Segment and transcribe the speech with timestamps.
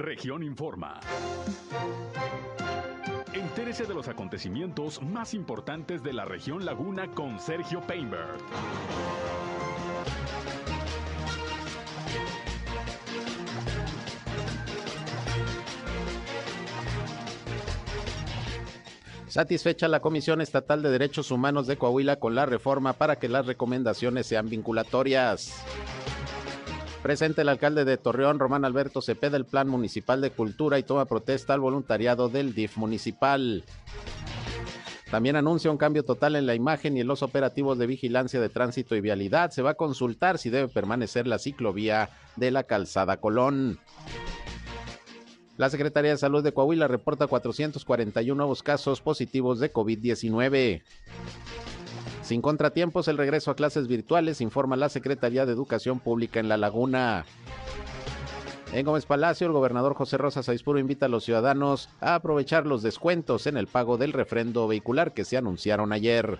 [0.00, 0.98] Región Informa.
[3.34, 8.38] Entérese de los acontecimientos más importantes de la región Laguna con Sergio Painberg.
[19.28, 23.44] Satisfecha la Comisión Estatal de Derechos Humanos de Coahuila con la reforma para que las
[23.44, 25.62] recomendaciones sean vinculatorias.
[27.02, 31.06] Presente el alcalde de Torreón, Román Alberto Cepeda, el Plan Municipal de Cultura y toma
[31.06, 33.64] protesta al voluntariado del DIF municipal.
[35.10, 38.48] También anuncia un cambio total en la imagen y en los operativos de vigilancia de
[38.50, 39.50] tránsito y vialidad.
[39.50, 43.80] Se va a consultar si debe permanecer la ciclovía de la calzada Colón.
[45.56, 50.82] La Secretaría de Salud de Coahuila reporta 441 nuevos casos positivos de COVID-19.
[52.22, 56.56] Sin contratiempos, el regreso a clases virtuales, informa la Secretaría de Educación Pública en La
[56.56, 57.24] Laguna.
[58.72, 62.82] En Gómez Palacio, el gobernador José Rosa Saizpuro invita a los ciudadanos a aprovechar los
[62.82, 66.38] descuentos en el pago del refrendo vehicular que se anunciaron ayer.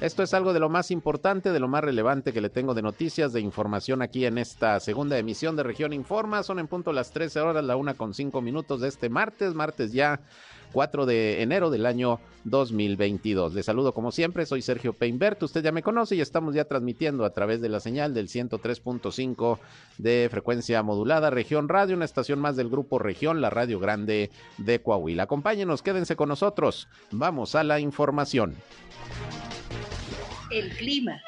[0.00, 2.82] Esto es algo de lo más importante, de lo más relevante que le tengo de
[2.82, 6.42] noticias, de información aquí en esta segunda emisión de Región Informa.
[6.42, 9.92] Son en punto las 13 horas, la una con cinco minutos de este martes, martes
[9.92, 10.20] ya
[10.74, 13.54] 4 de enero del año 2022.
[13.54, 17.24] Le saludo como siempre, soy Sergio Peinbert, usted ya me conoce y estamos ya transmitiendo
[17.24, 19.58] a través de la señal del 103.5
[19.98, 24.82] de frecuencia modulada Región Radio, una estación más del grupo Región, la Radio Grande de
[24.82, 25.22] Coahuila.
[25.22, 26.88] Acompáñenos, quédense con nosotros.
[27.12, 28.56] Vamos a la información
[30.54, 31.20] el clima.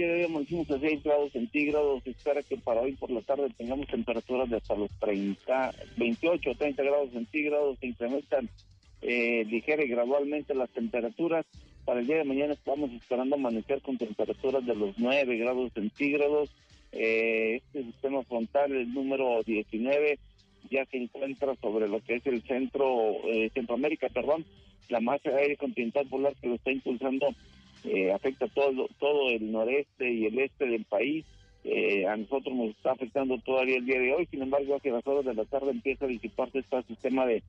[0.00, 2.02] Día de hoy amanecimos a 6 grados centígrados.
[2.02, 6.50] Se espera que para hoy por la tarde tengamos temperaturas de hasta los 30, 28
[6.50, 7.78] o 30 grados centígrados.
[7.80, 8.48] Se incrementan
[9.02, 11.44] eh, ligera y gradualmente las temperaturas.
[11.84, 16.50] Para el día de mañana estamos esperando amanecer con temperaturas de los 9 grados centígrados.
[16.92, 20.18] Eh, este sistema frontal, el número 19,
[20.70, 24.46] ya se encuentra sobre lo que es el centro, eh, Centroamérica, perdón,
[24.88, 27.34] la masa de aire continental polar que lo está impulsando
[27.84, 31.24] eh, afecta todo, todo el noreste y el este del país.
[31.62, 35.06] Eh, a nosotros nos está afectando todavía el día de hoy, sin embargo, hacia las
[35.06, 37.42] horas de la tarde empieza a disiparse este sistema de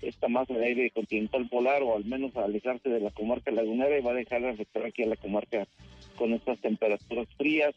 [0.00, 3.96] esta masa de aire continental polar o al menos a alejarse de la comarca lagunera
[3.96, 5.68] y va a dejar de afectar aquí a la comarca
[6.16, 7.74] con estas temperaturas frías.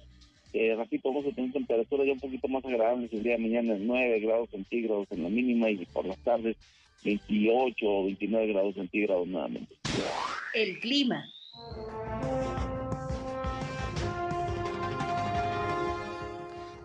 [0.53, 3.75] Eh, ratito vamos a tener temperaturas ya un poquito más agradables el día de mañana,
[3.77, 6.55] 9 grados centígrados en la mínima y por las tardes
[7.03, 9.75] 28 o 29 grados centígrados nuevamente.
[10.53, 11.29] El clima.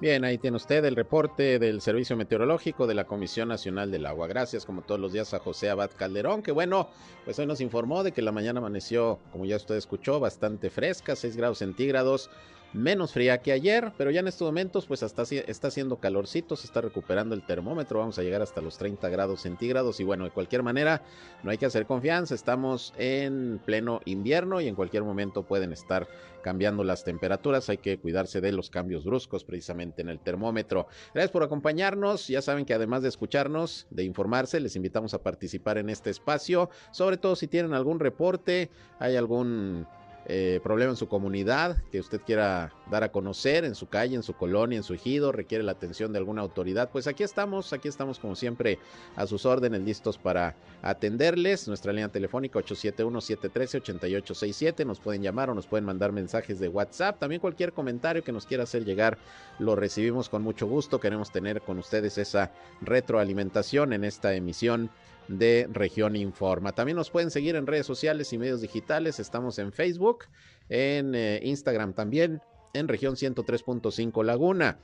[0.00, 4.28] Bien, ahí tiene usted el reporte del Servicio Meteorológico de la Comisión Nacional del Agua.
[4.28, 6.88] Gracias, como todos los días, a José Abad Calderón, que bueno,
[7.26, 11.14] pues hoy nos informó de que la mañana amaneció, como ya usted escuchó, bastante fresca,
[11.14, 12.30] 6 grados centígrados
[12.72, 16.66] menos fría que ayer, pero ya en estos momentos pues hasta está haciendo calorcito, se
[16.66, 20.30] está recuperando el termómetro, vamos a llegar hasta los 30 grados centígrados y bueno, de
[20.30, 21.02] cualquier manera
[21.42, 26.08] no hay que hacer confianza, estamos en pleno invierno y en cualquier momento pueden estar
[26.42, 30.86] cambiando las temperaturas, hay que cuidarse de los cambios bruscos precisamente en el termómetro.
[31.12, 35.76] Gracias por acompañarnos, ya saben que además de escucharnos, de informarse, les invitamos a participar
[35.78, 39.86] en este espacio, sobre todo si tienen algún reporte, hay algún
[40.32, 44.22] eh, problema en su comunidad que usted quiera dar a conocer en su calle, en
[44.22, 47.88] su colonia, en su ejido, requiere la atención de alguna autoridad, pues aquí estamos, aquí
[47.88, 48.78] estamos como siempre
[49.16, 51.66] a sus órdenes, listos para atenderles.
[51.66, 57.18] Nuestra línea telefónica 871-713-8867, nos pueden llamar o nos pueden mandar mensajes de WhatsApp.
[57.18, 59.18] También cualquier comentario que nos quiera hacer llegar
[59.58, 61.00] lo recibimos con mucho gusto.
[61.00, 62.52] Queremos tener con ustedes esa
[62.82, 64.90] retroalimentación en esta emisión
[65.30, 66.72] de Región Informa.
[66.72, 69.20] También nos pueden seguir en redes sociales y medios digitales.
[69.20, 70.24] Estamos en Facebook,
[70.68, 72.42] en eh, Instagram también,
[72.74, 74.78] en región 103.5 Laguna.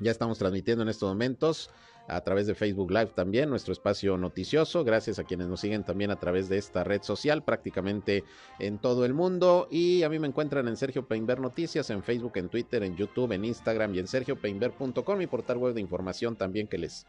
[0.00, 1.70] Ya estamos transmitiendo en estos momentos
[2.08, 4.84] a través de Facebook Live también nuestro espacio noticioso.
[4.84, 8.24] Gracias a quienes nos siguen también a través de esta red social prácticamente
[8.58, 9.68] en todo el mundo.
[9.70, 13.32] Y a mí me encuentran en Sergio Peinber Noticias, en Facebook, en Twitter, en YouTube,
[13.32, 17.06] en Instagram y en sergiopeinber.com, mi portal web de información también que les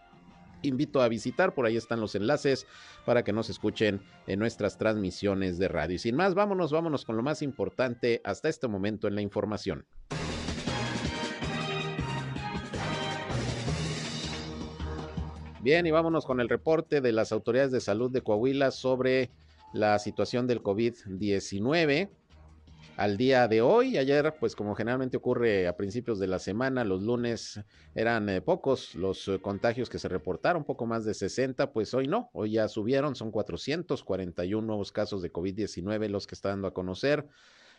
[0.61, 2.65] invito a visitar, por ahí están los enlaces
[3.05, 5.95] para que nos escuchen en nuestras transmisiones de radio.
[5.95, 9.85] Y sin más, vámonos, vámonos con lo más importante hasta este momento en la información.
[15.61, 19.31] Bien, y vámonos con el reporte de las autoridades de salud de Coahuila sobre
[19.73, 22.09] la situación del COVID-19
[22.97, 23.97] al día de hoy.
[23.97, 27.61] Ayer, pues como generalmente ocurre a principios de la semana, los lunes
[27.95, 32.07] eran eh, pocos los eh, contagios que se reportaron, poco más de 60, pues hoy
[32.07, 36.73] no, hoy ya subieron, son 441 nuevos casos de COVID-19 los que está dando a
[36.73, 37.27] conocer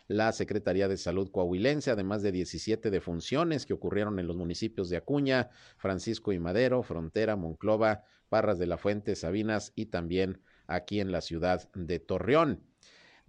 [0.07, 4.97] la Secretaría de Salud coahuilense, además de 17 defunciones que ocurrieron en los municipios de
[4.97, 11.11] Acuña, Francisco y Madero, Frontera, Monclova, Parras de la Fuente, Sabinas y también aquí en
[11.11, 12.68] la ciudad de Torreón.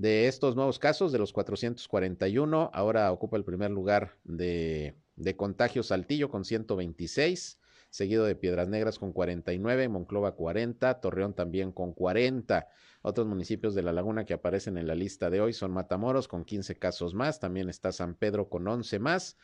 [0.00, 5.82] De estos nuevos casos, de los 441, ahora ocupa el primer lugar de, de contagio
[5.82, 7.60] Saltillo con 126,
[7.90, 12.66] seguido de Piedras Negras con 49, Monclova 40, Torreón también con 40.
[13.02, 16.46] Otros municipios de la laguna que aparecen en la lista de hoy son Matamoros con
[16.46, 19.36] 15 casos más, también está San Pedro con 11 más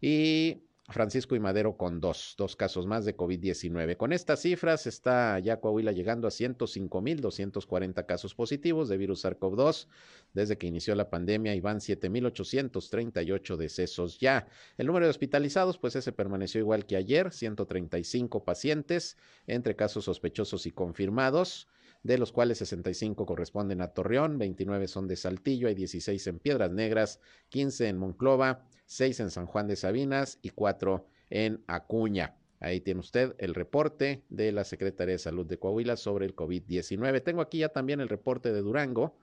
[0.00, 3.98] y Francisco y Madero con dos, dos casos más de COVID-19.
[3.98, 9.86] Con estas cifras está ya Coahuila llegando a 105.240 casos positivos de virus SARS-CoV-2
[10.32, 14.48] desde que inició la pandemia y van 7.838 decesos ya.
[14.78, 20.64] El número de hospitalizados, pues ese permaneció igual que ayer, 135 pacientes entre casos sospechosos
[20.64, 21.68] y confirmados
[22.02, 26.70] de los cuales 65 corresponden a Torreón, 29 son de Saltillo, hay 16 en Piedras
[26.70, 32.36] Negras, 15 en Monclova, 6 en San Juan de Sabinas y 4 en Acuña.
[32.60, 37.22] Ahí tiene usted el reporte de la Secretaría de Salud de Coahuila sobre el COVID-19.
[37.22, 39.16] Tengo aquí ya también el reporte de Durango,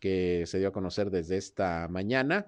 [0.00, 2.46] que se dio a conocer desde esta mañana.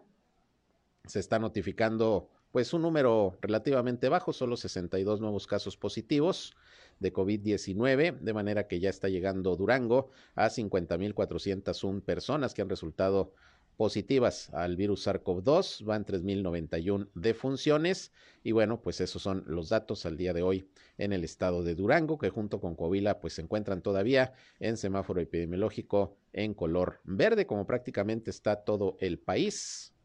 [1.06, 6.56] Se está notificando pues un número relativamente bajo, solo 62 nuevos casos positivos
[6.98, 13.32] de COVID-19, de manera que ya está llegando Durango a 50.401 personas que han resultado
[13.76, 18.12] positivas al virus SARS-CoV-2, van 3.091 defunciones
[18.43, 21.75] y bueno, pues esos son los datos al día de hoy en el estado de
[21.75, 27.46] Durango, que junto con Coahuila pues se encuentran todavía en semáforo epidemiológico en color verde,
[27.46, 29.95] como prácticamente está todo el país.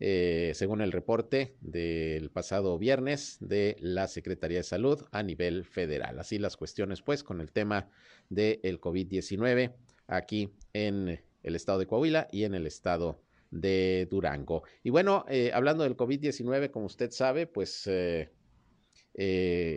[0.00, 6.20] Eh, según el reporte del pasado viernes de la Secretaría de Salud a nivel federal.
[6.20, 7.88] Así las cuestiones, pues, con el tema
[8.28, 9.74] del COVID-19
[10.06, 14.62] aquí en el estado de Coahuila y en el estado de Durango.
[14.84, 18.30] Y bueno, eh, hablando del COVID-19, como usted sabe, pues eh,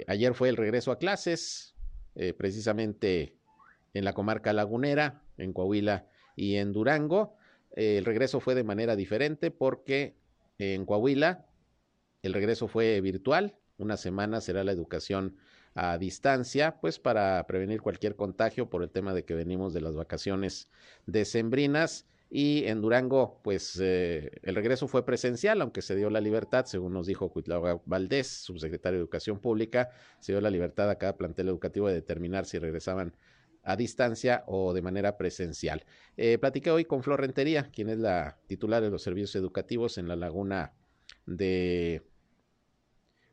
[0.07, 1.73] ayer fue el regreso a clases,
[2.37, 3.37] precisamente
[3.93, 7.37] en la comarca lagunera, en Coahuila y en Durango.
[7.75, 10.15] El regreso fue de manera diferente porque
[10.57, 11.45] en Coahuila
[12.21, 13.55] el regreso fue virtual.
[13.77, 15.37] Una semana será la educación
[15.73, 19.95] a distancia, pues para prevenir cualquier contagio por el tema de que venimos de las
[19.95, 20.69] vacaciones
[21.05, 22.05] decembrinas.
[22.33, 26.93] Y en Durango, pues eh, el regreso fue presencial, aunque se dio la libertad, según
[26.93, 29.89] nos dijo Cuitlava Valdés, subsecretario de Educación Pública,
[30.19, 33.13] se dio la libertad a cada plantel educativo de determinar si regresaban
[33.63, 35.85] a distancia o de manera presencial.
[36.17, 40.07] Eh, platiqué hoy con Flor Rentería, quien es la titular de los servicios educativos en
[40.07, 40.73] la laguna
[41.25, 42.03] de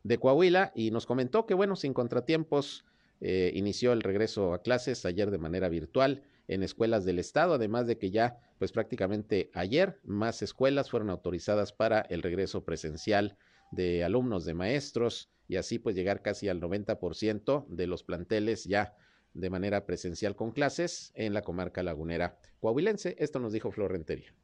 [0.09, 2.85] de Coahuila y nos comentó que, bueno, sin contratiempos,
[3.21, 7.87] eh, inició el regreso a clases ayer de manera virtual en escuelas del estado, además
[7.87, 13.37] de que ya, pues prácticamente ayer, más escuelas fueron autorizadas para el regreso presencial
[13.71, 18.95] de alumnos, de maestros, y así pues llegar casi al 90% de los planteles ya
[19.35, 23.17] de manera presencial con clases en la comarca lagunera coahuilense.
[23.19, 24.35] Esto nos dijo Florentería.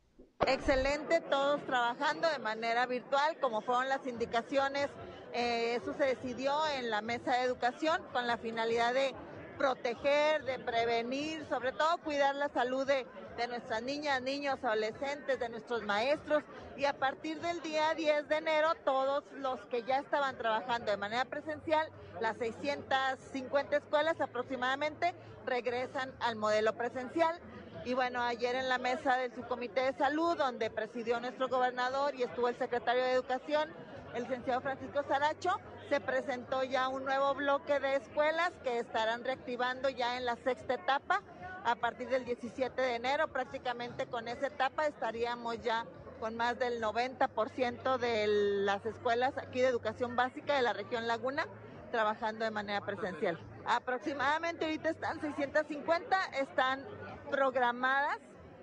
[0.47, 4.91] Excelente, todos trabajando de manera virtual, como fueron las indicaciones
[5.35, 9.13] eh, eso se decidió en la mesa de educación con la finalidad de
[9.59, 13.06] proteger, de prevenir, sobre todo cuidar la salud de,
[13.49, 16.43] nuestras niñas, niños, adolescentes, de nuestros maestros.
[16.77, 20.96] Y a partir del día 10 de enero, todos los que ya estaban trabajando de
[20.96, 21.89] manera presencial,
[22.20, 25.15] las 650 escuelas aproximadamente,
[25.46, 27.39] regresan al modelo presencial.
[27.84, 32.23] Y bueno, ayer en la mesa del subcomité de salud, donde presidió nuestro gobernador y
[32.23, 33.70] estuvo el secretario de Educación,
[34.15, 39.88] el licenciado Francisco Saracho, se presentó ya un nuevo bloque de escuelas que estarán reactivando
[39.88, 41.22] ya en la sexta etapa
[41.64, 43.29] a partir del 17 de enero.
[43.29, 45.84] Prácticamente con esa etapa estaríamos ya
[46.20, 48.26] con más del 90% de
[48.64, 51.46] las escuelas aquí de educación básica de la región Laguna
[51.91, 53.38] trabajando de manera presencial.
[53.67, 56.84] Aproximadamente ahorita están 650, están
[57.31, 58.19] programadas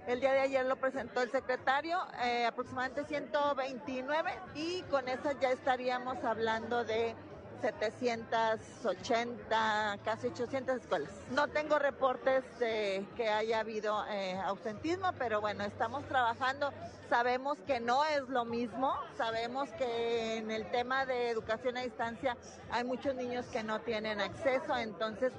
[0.08, 5.52] el día de ayer lo presentó el secretario, eh, aproximadamente 129 y con esas ya
[5.52, 7.16] estaríamos hablando de
[7.62, 11.12] 780, casi 800 escuelas.
[11.30, 16.72] No tengo reportes de que haya habido eh, ausentismo, pero bueno, estamos trabajando.
[17.10, 22.36] Sabemos que no es lo mismo, sabemos que en el tema de educación a distancia
[22.72, 25.32] hay muchos niños que no tienen acceso, entonces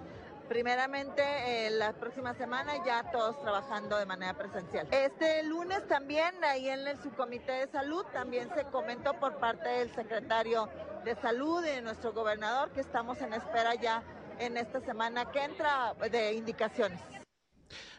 [0.49, 4.87] primeramente eh, la próxima semana ya todos trabajando de manera presencial.
[4.91, 9.95] Este lunes también ahí en el subcomité de salud también se comentó por parte del
[9.95, 10.69] secretario
[11.05, 14.03] de salud y de nuestro gobernador que estamos en espera ya
[14.39, 17.01] en esta semana que entra de indicaciones.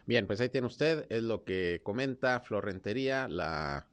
[0.05, 3.87] Bien, pues ahí tiene usted, es lo que comenta Florentería, la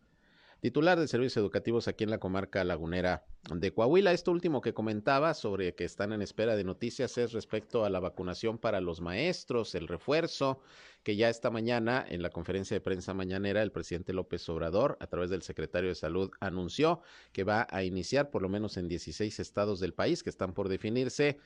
[0.60, 3.24] titular de servicios educativos aquí en la comarca lagunera
[3.54, 4.12] de Coahuila.
[4.12, 8.00] Esto último que comentaba sobre que están en espera de noticias es respecto a la
[8.00, 10.60] vacunación para los maestros, el refuerzo,
[11.02, 15.06] que ya esta mañana en la conferencia de prensa mañanera el presidente López Obrador, a
[15.06, 17.00] través del secretario de Salud, anunció
[17.32, 20.68] que va a iniciar por lo menos en 16 estados del país que están por
[20.68, 21.38] definirse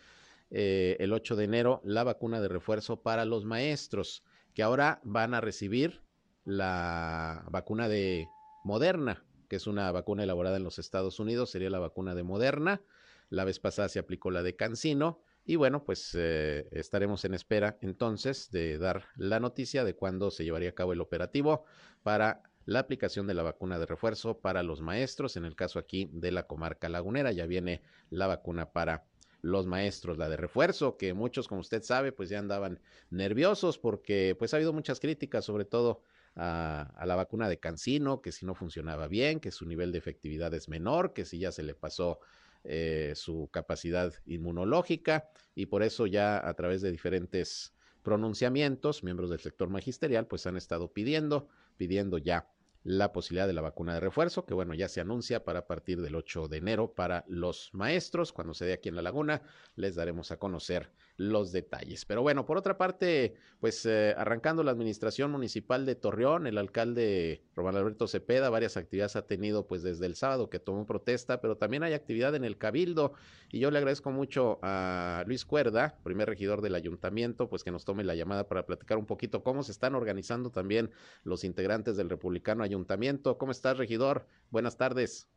[0.51, 5.35] eh, el 8 de enero la vacuna de refuerzo para los maestros, que ahora van
[5.35, 6.03] a recibir
[6.45, 8.29] la vacuna de
[8.65, 12.83] Moderna, que es una vacuna elaborada en los Estados Unidos, sería la vacuna de Moderna.
[13.29, 15.21] La vez pasada se aplicó la de Cancino.
[15.45, 20.45] Y bueno, pues eh, estaremos en espera entonces de dar la noticia de cuándo se
[20.45, 21.65] llevaría a cabo el operativo
[22.03, 25.37] para la aplicación de la vacuna de refuerzo para los maestros.
[25.37, 29.05] En el caso aquí de la comarca lagunera, ya viene la vacuna para
[29.43, 32.81] los maestros, la de refuerzo, que muchos, como usted sabe, pues ya andaban
[33.11, 36.01] nerviosos porque pues ha habido muchas críticas, sobre todo
[36.37, 40.53] a, la vacuna de Cancino, que si no funcionaba bien, que su nivel de efectividad
[40.55, 42.21] es menor, que si ya se le pasó
[42.65, 49.41] eh, su capacidad inmunológica y por eso ya a través de diferentes pronunciamientos, miembros del
[49.41, 52.49] sector magisterial pues han estado pidiendo, pidiendo ya
[52.85, 56.15] la posibilidad de la vacuna de refuerzo, que bueno, ya se anuncia para partir del
[56.15, 58.33] 8 de enero para los maestros.
[58.33, 59.41] Cuando se dé aquí en La Laguna,
[59.75, 62.05] les daremos a conocer los detalles.
[62.05, 67.43] Pero bueno, por otra parte, pues eh, arrancando la administración municipal de Torreón, el alcalde
[67.55, 71.57] Román Alberto Cepeda, varias actividades ha tenido pues desde el sábado que tomó protesta, pero
[71.57, 73.13] también hay actividad en el Cabildo
[73.51, 77.85] y yo le agradezco mucho a Luis Cuerda, primer regidor del ayuntamiento, pues que nos
[77.85, 80.91] tome la llamada para platicar un poquito cómo se están organizando también
[81.23, 83.39] los integrantes del Republicano Ayuntamiento.
[83.39, 84.27] ¿Cómo estás, regidor?
[84.51, 85.29] Buenas tardes.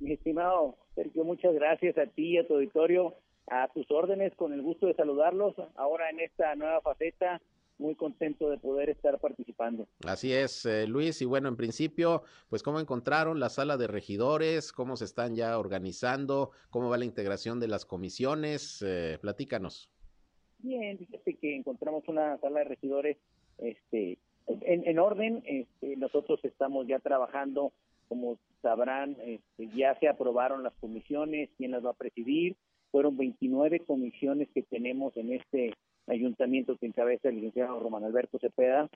[0.00, 3.14] Mi estimado Sergio, muchas gracias a ti y a tu auditorio
[3.48, 7.40] a tus órdenes, con el gusto de saludarlos ahora en esta nueva faceta.
[7.76, 9.88] Muy contento de poder estar participando.
[10.06, 11.20] Así es, eh, Luis.
[11.22, 15.58] Y bueno, en principio, pues cómo encontraron la sala de regidores, cómo se están ya
[15.58, 18.80] organizando, cómo va la integración de las comisiones.
[18.86, 19.90] Eh, platícanos.
[20.58, 23.16] Bien, fíjate que encontramos una sala de regidores
[23.58, 25.42] este, en, orden.
[25.44, 27.72] Este, nosotros estamos ya trabajando,
[28.08, 32.54] como sabrán, este, ya se aprobaron las comisiones, quién las va a presidir
[32.94, 35.74] fueron 29 comisiones que tenemos en este
[36.06, 38.88] ayuntamiento que encabeza el licenciado Román Alberto Cepeda.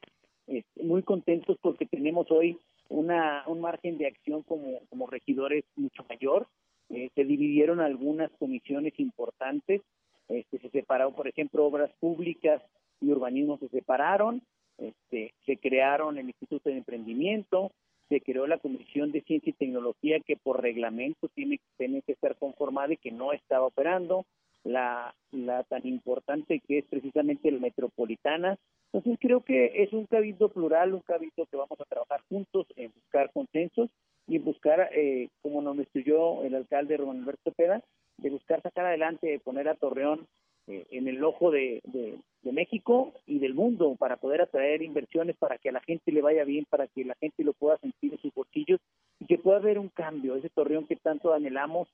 [0.47, 2.57] Este, muy contentos porque tenemos hoy
[2.89, 6.47] una, un margen de acción como, como regidores mucho mayor.
[6.91, 9.83] Eh, se dividieron algunas comisiones importantes.
[10.29, 12.63] Este, se separaron, por ejemplo, obras públicas
[13.01, 14.43] y urbanismo se separaron.
[14.79, 17.73] Este, se crearon el Instituto de Emprendimiento,
[18.09, 22.37] se creó la Comisión de Ciencia y Tecnología que por reglamento tiene, tiene que estar
[22.37, 24.25] conformada y que no estaba operando,
[24.65, 28.59] la, la tan importante que es precisamente la metropolitana.
[28.93, 32.93] Entonces creo que es un cabildo plural, un cabildo que vamos a trabajar juntos en
[32.93, 33.91] buscar consensos
[34.27, 37.83] y buscar, eh, como nos instruyó el alcalde Román Alberto Peda,
[38.19, 40.27] de buscar sacar adelante, de poner a Torreón
[40.69, 42.19] eh, en el ojo de, de,
[42.53, 46.45] México y del mundo para poder atraer inversiones, para que a la gente le vaya
[46.45, 48.81] bien, para que la gente lo pueda sentir en sus bolsillos
[49.21, 51.89] y que pueda haber un cambio, ese torreón que tanto anhelamos,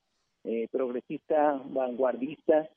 [0.45, 2.71] eh, progresista, vanguardista,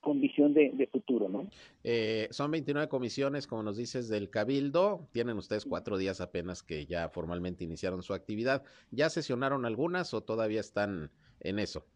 [0.00, 1.48] con visión de, futuro, ¿no?
[1.82, 5.08] Eh, son 29 comisiones, como nos dices, del Cabildo.
[5.12, 8.62] Tienen ustedes cuatro días apenas que ya formalmente iniciaron su actividad.
[8.90, 11.86] ¿Ya sesionaron algunas o todavía están en eso?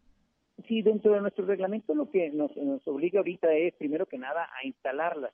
[0.67, 2.51] Sí, dentro de nuestro reglamento lo que nos,
[2.87, 5.31] obliga ahorita es, primero que nada, a instalarlas.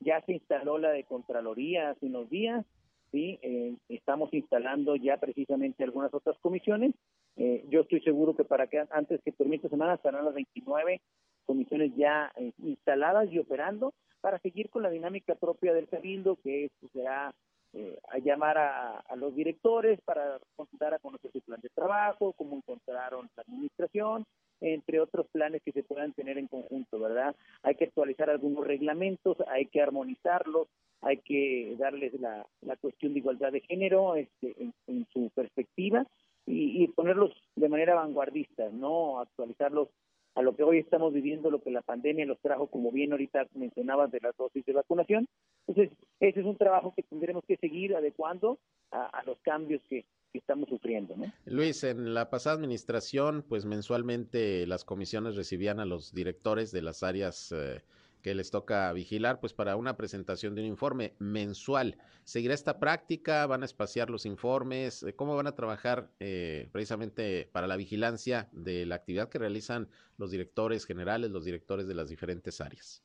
[0.00, 2.64] Ya se instaló la de Contraloría hace unos días,
[3.12, 3.38] ¿sí?
[3.42, 6.94] Eh, estamos instalando ya precisamente algunas otras comisiones.
[7.36, 11.00] Eh, yo estoy seguro que para que antes que termine esta semana estarán las 29
[11.46, 16.64] comisiones ya eh, instaladas y operando para seguir con la dinámica propia del Cabildo, que
[16.66, 17.32] es, pues, será
[17.74, 22.56] eh, a llamar a, los directores para consultar a conocer su plan de trabajo, cómo
[22.56, 24.24] encontraron la administración,
[24.60, 27.34] entre otros planes que se puedan tener en conjunto, ¿verdad?
[27.62, 30.68] Hay que actualizar algunos reglamentos, hay que armonizarlos,
[31.00, 34.54] hay que darles la, la cuestión de igualdad de género este,
[34.86, 36.06] en, su perspectiva
[36.46, 39.88] y, ponerlos de manera vanguardista, no actualizarlos
[40.34, 43.46] a lo que hoy estamos viviendo, lo que la pandemia los trajo, como bien ahorita
[43.54, 45.28] mencionabas, de las dosis de vacunación.
[45.66, 48.58] Entonces, ese es un trabajo que tendremos que seguir adecuando
[48.90, 51.16] a, los cambios que, estamos sufriendo.
[51.16, 51.32] ¿no?
[51.46, 57.02] Luis, en la pasada administración, pues mensualmente las comisiones recibían a los directores de las
[57.02, 57.82] áreas eh,
[58.22, 61.96] que les toca vigilar, pues para una presentación de un informe mensual.
[62.24, 63.46] ¿Seguirá esta práctica?
[63.46, 65.02] ¿Van a espaciar los informes?
[65.02, 69.88] Eh, ¿Cómo van a trabajar eh, precisamente para la vigilancia de la actividad que realizan
[70.18, 73.02] los directores generales, los directores de las diferentes áreas?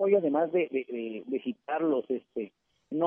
[0.00, 0.68] Hoy, además de,
[1.26, 2.52] de, citarlos, este,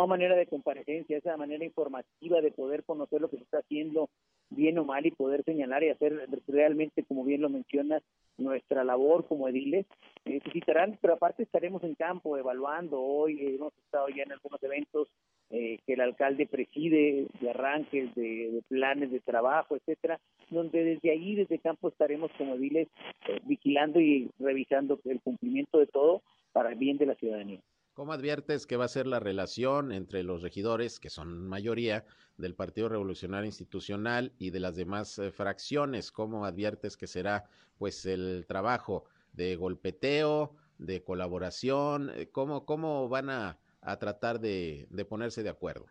[0.04, 4.10] a manera de comparecencia, esa manera informativa de poder conocer lo que se está haciendo
[4.50, 8.04] bien o mal y poder señalar y hacer realmente, como bien lo mencionas,
[8.38, 9.86] nuestra labor como ediles.
[10.26, 13.02] Necesitarán, pero aparte estaremos en campo evaluando.
[13.02, 15.08] Hoy hemos estado ya en algunos eventos
[15.50, 21.36] eh, que el alcalde preside, de arranques, de, planes de trabajo, etcétera, donde desde ahí,
[21.36, 22.88] desde campo, estaremos como ediles
[23.28, 27.60] eh, vigilando y revisando el cumplimiento de todo para el bien de la ciudadanía.
[28.02, 32.04] ¿Cómo adviertes que va a ser la relación entre los regidores, que son mayoría
[32.36, 36.12] del Partido Revolucionario Institucional y de las demás eh, fracciones?
[36.12, 37.44] ¿Cómo adviertes que será
[37.78, 39.04] pues el trabajo
[39.34, 42.10] de golpeteo, de colaboración?
[42.16, 43.60] Eh, ¿Cómo, cómo van a,
[44.00, 45.86] tratar de, de ponerse de acuerdo?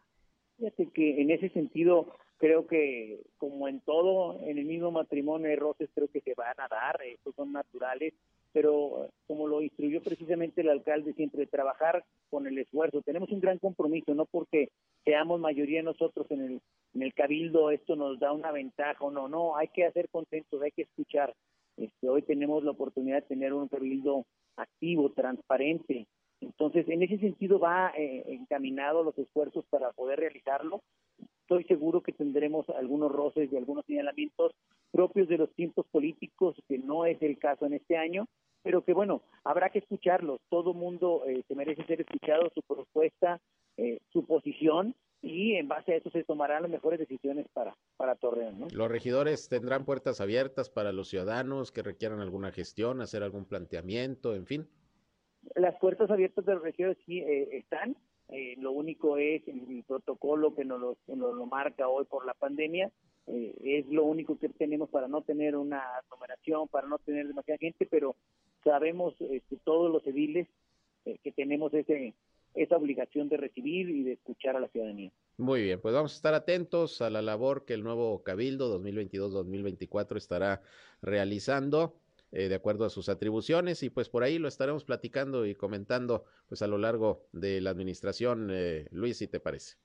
[0.58, 5.54] Fíjate que en ese sentido creo que como en todo, en el mismo matrimonio de
[5.54, 8.14] roces creo que se van a dar, estos son naturales
[8.52, 13.02] pero como lo instruyó precisamente el alcalde siempre, trabajar con el esfuerzo.
[13.02, 14.70] Tenemos un gran compromiso, no porque
[15.04, 16.60] seamos mayoría nosotros en el,
[16.94, 20.60] en el cabildo, esto nos da una ventaja o no, no, hay que hacer contentos,
[20.62, 21.34] hay que escuchar.
[21.76, 24.26] Este, hoy tenemos la oportunidad de tener un cabildo
[24.56, 26.06] activo, transparente.
[26.40, 30.82] Entonces, en ese sentido va eh, encaminado los esfuerzos para poder realizarlo.
[31.42, 34.52] Estoy seguro que tendremos algunos roces y algunos señalamientos
[34.90, 38.26] propios de los tiempos políticos, que no es el caso en este año,
[38.62, 40.40] pero que bueno, habrá que escucharlos.
[40.48, 43.40] Todo mundo eh, se merece ser escuchado, su propuesta,
[43.76, 48.14] eh, su posición, y en base a eso se tomarán las mejores decisiones para, para
[48.14, 48.60] Torreón.
[48.60, 48.68] ¿no?
[48.72, 54.34] Los regidores tendrán puertas abiertas para los ciudadanos que requieran alguna gestión, hacer algún planteamiento,
[54.34, 54.68] en fin.
[55.54, 57.96] Las puertas abiertas de los regidores sí eh, están,
[58.58, 62.92] lo único es el, protocolo que nos lo, marca hoy por la pandemia,
[63.26, 67.86] es lo único que tenemos para no tener una aglomeración, para no tener demasiada gente,
[67.86, 68.14] pero
[68.64, 70.48] sabemos este, todos los civiles
[71.04, 72.14] eh, que tenemos ese,
[72.54, 75.10] esa obligación de recibir y de escuchar a la ciudadanía.
[75.38, 80.16] Muy bien, pues vamos a estar atentos a la labor que el nuevo Cabildo 2022-2024
[80.16, 80.62] estará
[81.00, 81.94] realizando
[82.32, 86.24] eh, de acuerdo a sus atribuciones y pues por ahí lo estaremos platicando y comentando
[86.48, 88.50] pues a lo largo de la administración.
[88.52, 89.76] Eh, Luis, si te parece.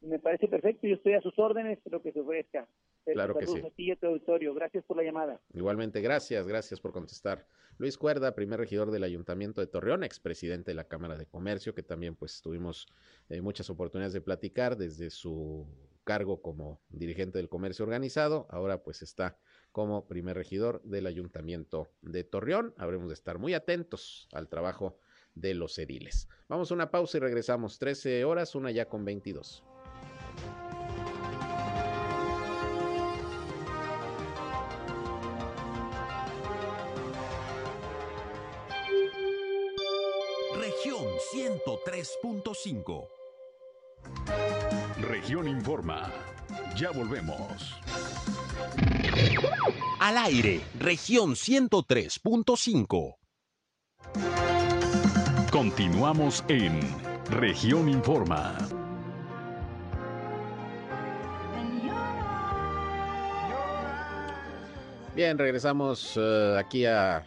[0.00, 2.66] Me parece perfecto, yo estoy a sus órdenes, lo que se ofrezca.
[3.04, 3.62] Claro que sí.
[4.54, 5.40] Gracias por la llamada.
[5.52, 7.46] Igualmente, gracias, gracias por contestar.
[7.78, 11.82] Luis Cuerda, primer regidor del Ayuntamiento de Torreón, expresidente de la Cámara de Comercio, que
[11.82, 12.86] también pues tuvimos
[13.30, 15.66] eh, muchas oportunidades de platicar desde su
[16.04, 19.38] cargo como dirigente del comercio organizado, ahora pues está
[19.72, 22.74] como primer regidor del Ayuntamiento de Torreón.
[22.76, 24.98] Habremos de estar muy atentos al trabajo
[25.34, 26.28] de los ediles.
[26.48, 29.64] Vamos a una pausa y regresamos 13 horas, una ya con 22.
[41.20, 43.08] 103.5.
[45.02, 46.10] Región Informa.
[46.74, 47.78] Ya volvemos.
[50.00, 53.16] Al aire, región 103.5.
[55.52, 56.80] Continuamos en
[57.28, 58.56] región Informa.
[65.14, 67.26] Bien, regresamos uh, aquí a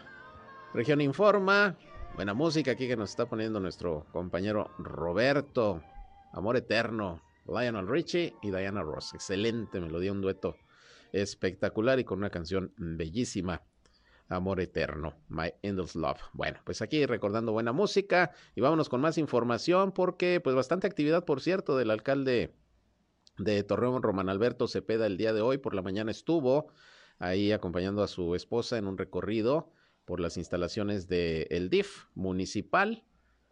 [0.73, 1.77] región Informa.
[2.15, 5.81] Buena música aquí que nos está poniendo nuestro compañero Roberto.
[6.31, 9.15] Amor Eterno, Lionel Richie y Diana Ross.
[9.15, 10.55] Excelente melodía, un dueto
[11.11, 13.63] espectacular y con una canción bellísima.
[14.29, 16.21] Amor Eterno, My Endless Love.
[16.33, 21.25] Bueno, pues aquí recordando buena música y vámonos con más información porque pues bastante actividad,
[21.25, 22.53] por cierto, del alcalde
[23.39, 26.71] de Torreón, Román Alberto Cepeda, el día de hoy por la mañana estuvo
[27.17, 29.71] ahí acompañando a su esposa en un recorrido
[30.05, 33.03] por las instalaciones del el DIF municipal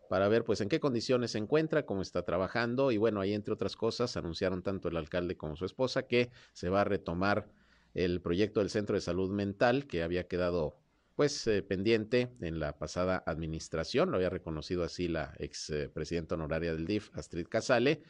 [0.10, 3.54] para ver pues en qué condiciones se encuentra, cómo está trabajando y bueno, ahí entre
[3.54, 7.48] otras cosas anunciaron tanto el alcalde como su esposa que se va a retomar
[7.94, 10.78] el proyecto del Centro de Salud Mental que había quedado
[11.16, 16.36] pues eh, pendiente en la pasada administración, lo había reconocido así la ex eh, presidenta
[16.36, 18.02] honoraria del DIF, Astrid Casale,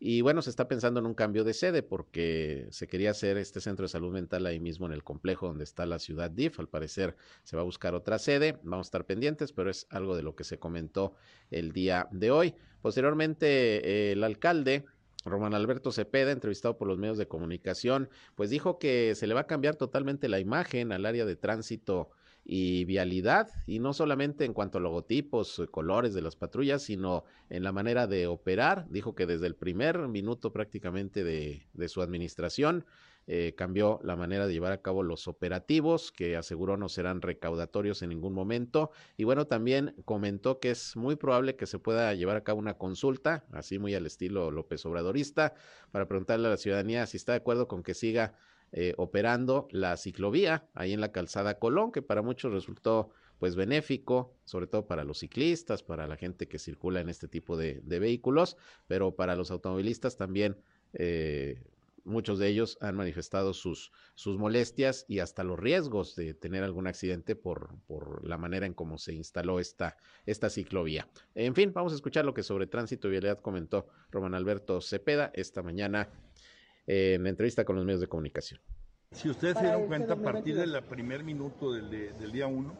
[0.00, 3.60] y bueno, se está pensando en un cambio de sede porque se quería hacer este
[3.60, 6.60] centro de salud mental ahí mismo en el complejo donde está la ciudad DIF.
[6.60, 8.60] Al parecer se va a buscar otra sede.
[8.62, 11.14] Vamos a estar pendientes, pero es algo de lo que se comentó
[11.50, 12.54] el día de hoy.
[12.80, 14.84] Posteriormente, el alcalde
[15.24, 19.40] Román Alberto Cepeda, entrevistado por los medios de comunicación, pues dijo que se le va
[19.40, 22.10] a cambiar totalmente la imagen al área de tránsito
[22.50, 27.24] y vialidad, y no solamente en cuanto a logotipos, eh, colores de las patrullas, sino
[27.50, 28.86] en la manera de operar.
[28.88, 32.86] Dijo que desde el primer minuto prácticamente de, de su administración
[33.26, 38.00] eh, cambió la manera de llevar a cabo los operativos, que aseguró no serán recaudatorios
[38.00, 38.92] en ningún momento.
[39.18, 42.78] Y bueno, también comentó que es muy probable que se pueda llevar a cabo una
[42.78, 45.52] consulta, así muy al estilo López Obradorista,
[45.90, 48.32] para preguntarle a la ciudadanía si está de acuerdo con que siga
[48.72, 54.34] eh, operando la ciclovía ahí en la calzada Colón, que para muchos resultó pues benéfico,
[54.44, 58.56] sobre todo para los ciclistas, para la gente que circula en este tipo de, vehículos,
[58.86, 60.56] pero para los automovilistas también
[60.92, 61.62] eh,
[62.08, 66.86] muchos de ellos han manifestado sus, sus molestias y hasta los riesgos de tener algún
[66.86, 71.08] accidente por, por la manera en cómo se instaló esta, esta ciclovía.
[71.34, 75.30] En fin, vamos a escuchar lo que sobre tránsito y vialidad comentó Román Alberto Cepeda
[75.34, 76.08] esta mañana
[76.88, 78.60] en entrevista con los medios de comunicación.
[79.12, 82.72] Si ustedes se dieron cuenta, a partir del primer minuto del, del día 1,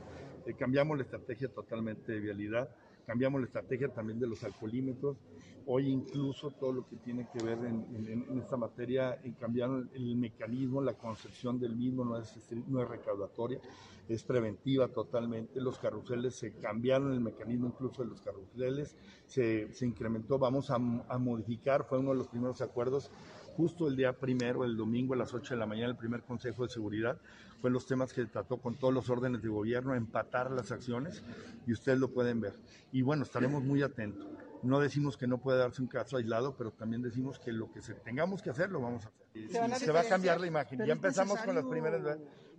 [0.47, 2.71] eh, cambiamos la estrategia totalmente de vialidad,
[3.07, 5.18] cambiamos la estrategia también de los alcoholímetros.
[5.66, 10.81] Hoy incluso todo lo que tiene que ver en, esta materia, en cambiar el, mecanismo,
[10.81, 12.35] la concepción del mismo no es,
[12.66, 13.61] no es recaudatoria,
[14.09, 15.61] es preventiva totalmente.
[15.61, 20.77] Los carruseles se cambiaron el mecanismo incluso de los carruseles, se, se incrementó, vamos a,
[20.77, 23.11] a modificar, fue uno de los primeros acuerdos
[23.59, 26.62] justo el día primero, el domingo a las 8 de la mañana, el primer Consejo
[26.62, 27.18] de Seguridad,
[27.61, 31.25] fue los temas que trató con todos los órdenes de gobierno, empatar las acciones,
[31.66, 32.55] y ustedes lo pueden ver.
[32.92, 34.29] Y bueno, estaremos muy atentos.
[34.62, 37.83] No decimos que no puede darse un caso aislado, pero también decimos que lo que
[37.83, 39.81] se, tengamos que hacer, lo vamos a hacer.
[39.81, 40.87] Se, va a cambiar la imagen.
[40.87, 42.16] Ya empezamos con las primeras.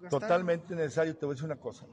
[0.09, 1.15] Totalmente necesario.
[1.15, 1.85] Te voy a decir una cosa.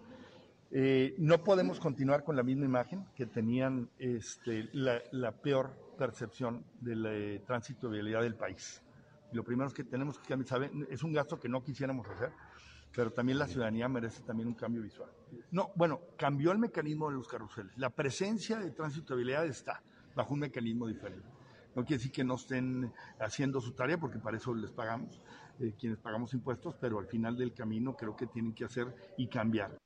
[0.73, 7.07] Eh, no podemos continuar con la misma imagen que tenían este, la, peor percepción del
[7.07, 8.83] eh, tránsito de vialidad del país
[9.33, 12.33] lo primero es que tenemos que saber, es un gasto que no quisiéramos hacer,
[12.95, 15.11] pero también la ciudadanía merece también un cambio visual.
[15.51, 17.77] No, bueno, cambió el mecanismo de los carruseles.
[17.77, 19.83] La presencia de transitabilidad está
[20.15, 21.29] bajo un mecanismo diferente.
[21.75, 25.21] No quiere decir que no estén haciendo su tarea, porque para eso les pagamos,
[25.59, 29.29] eh, quienes pagamos impuestos, pero al final del camino creo que tienen que hacer y
[29.29, 29.77] cambiar.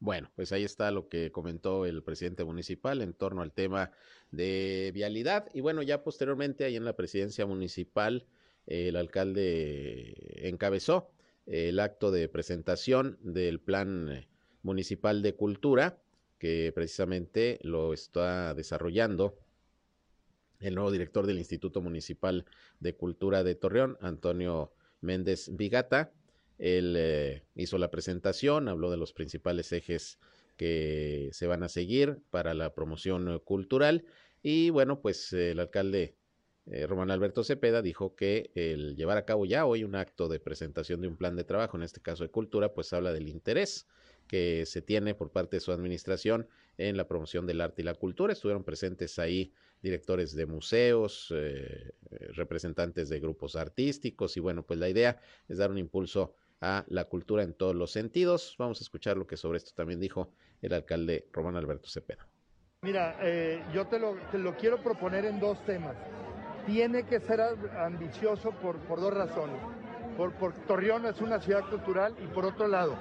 [0.00, 3.90] Bueno, pues ahí está lo que comentó el presidente municipal en torno al tema
[4.30, 5.48] de vialidad.
[5.52, 8.26] Y bueno, ya posteriormente ahí en la presidencia municipal,
[8.66, 11.10] el alcalde encabezó
[11.44, 14.26] el acto de presentación del plan
[14.62, 15.98] municipal de cultura,
[16.38, 19.38] que precisamente lo está desarrollando
[20.60, 22.46] el nuevo director del Instituto Municipal
[22.78, 26.12] de Cultura de Torreón, Antonio Méndez Vigata,
[26.60, 30.18] él eh, hizo la presentación, habló de los principales ejes
[30.56, 34.04] que se van a seguir para la promoción eh, cultural
[34.42, 36.16] y bueno, pues el alcalde
[36.66, 40.38] eh, Román Alberto Cepeda dijo que el llevar a cabo ya hoy un acto de
[40.38, 43.88] presentación de un plan de trabajo, en este caso de cultura, pues habla del interés
[44.28, 46.46] que se tiene por parte de su administración
[46.76, 48.34] en la promoción del arte y la cultura.
[48.34, 51.34] Estuvieron presentes ahí directores de museos,
[52.34, 57.04] representantes de grupos artísticos y bueno, pues la idea es dar un impulso a la
[57.04, 58.54] cultura en todos los sentidos.
[58.58, 62.26] Vamos a escuchar lo que sobre esto también dijo el alcalde Román Alberto Cepeda.
[62.82, 64.16] Mira, eh, yo te lo,
[64.56, 65.96] quiero proponer en dos temas.
[66.66, 67.40] Tiene que ser
[67.78, 69.60] ambicioso por, por dos razones.
[70.16, 72.96] Por, por Torreón es una ciudad cultural y por otro lado,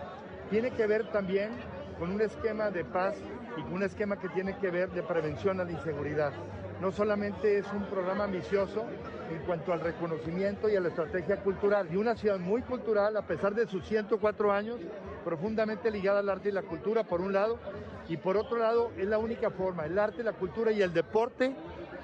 [0.49, 1.51] tiene que ver también
[1.97, 3.17] con un esquema de paz
[3.57, 6.33] y con un esquema que tiene que ver de prevención a la inseguridad
[6.81, 8.85] no solamente es un programa ambicioso
[9.29, 13.21] en cuanto al reconocimiento y a la estrategia cultural, y una ciudad muy cultural, a
[13.21, 14.79] pesar de sus 104 años,
[15.23, 17.59] profundamente ligada al arte y la cultura, por un lado,
[18.07, 21.55] y por otro lado, es la única forma, el arte, la cultura y el deporte,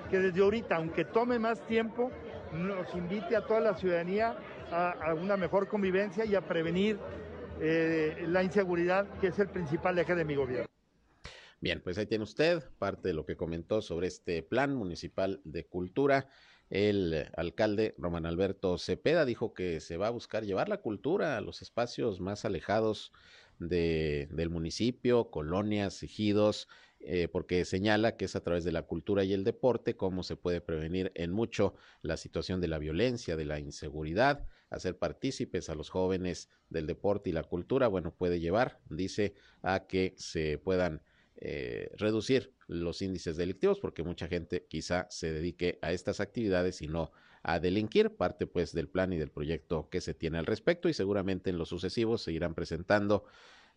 [0.10, 2.12] que desde ahorita, aunque tome más tiempo,
[2.54, 4.38] nos invite a toda la ciudadanía
[4.72, 6.98] a, una mejor convivencia y a prevenir
[7.60, 10.68] eh, la inseguridad, que es el principal eje de mi gobierno.
[11.62, 15.66] Bien, pues ahí tiene usted parte de lo que comentó sobre este plan municipal de
[15.66, 16.28] cultura.
[16.76, 21.42] El alcalde Román Alberto Cepeda dijo que se va a buscar llevar la cultura a
[21.42, 23.14] los espacios más alejados
[23.60, 26.68] de, del municipio, colonias, ejidos,
[27.00, 30.36] eh, porque señala que es a través de la cultura y el deporte cómo se
[30.36, 35.76] puede prevenir en mucho la situación de la violencia, de la inseguridad, hacer partícipes a
[35.76, 41.02] los jóvenes del deporte y la cultura, bueno, puede llevar, dice, a que se puedan
[41.38, 46.88] eh, reducir los índices delictivos porque mucha gente quizá se dedique a estas actividades y
[46.88, 47.12] no
[47.44, 50.94] a delinquir, parte pues del plan y del proyecto que se tiene al respecto y
[50.94, 53.26] seguramente en los sucesivos se irán presentando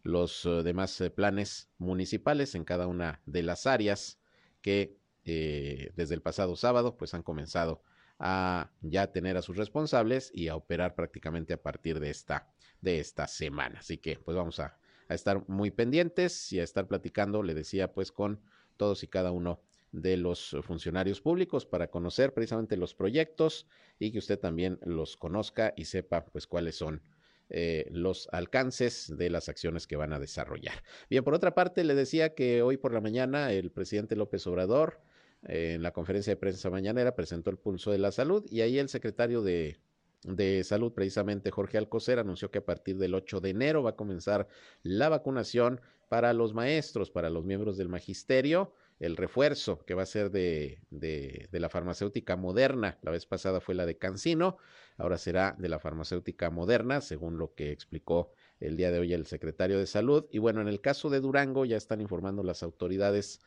[0.02, 4.18] los eh, demás eh, planes municipales en cada una de las áreas
[4.62, 7.82] que desde el pasado sábado pues han comenzado
[8.18, 12.48] a ya tener a sus responsables y a operar prácticamente a partir de esta
[12.80, 13.80] de esta semana.
[13.80, 17.92] Así que pues vamos a a estar muy pendientes y a estar platicando, le decía,
[17.92, 18.40] pues con
[18.78, 19.60] todos y cada uno
[19.92, 23.66] de los funcionarios públicos para conocer precisamente los proyectos
[23.98, 27.02] y que usted también los conozca y sepa pues cuáles son
[27.50, 30.82] eh, los alcances de las acciones que van a desarrollar.
[31.08, 35.00] Bien, por otra parte, le decía que hoy por la mañana el presidente López Obrador
[35.46, 38.78] eh, en la conferencia de prensa mañanera presentó el pulso de la salud y ahí
[38.78, 39.78] el secretario de
[40.24, 43.96] de Salud, precisamente Jorge Alcocer, anunció que a partir del 8 de enero va a
[43.96, 44.48] comenzar
[44.82, 50.06] la vacunación para los maestros, para los miembros del magisterio, el refuerzo que va a
[50.06, 52.98] ser de, de, de, la farmacéutica moderna.
[53.02, 54.56] La vez pasada fue la de Cancino,
[54.96, 59.26] ahora será de la farmacéutica moderna, según lo que explicó el día de hoy el
[59.26, 60.26] secretario de Salud.
[60.32, 63.40] Y bueno, en el caso de Durango ya están informando las autoridades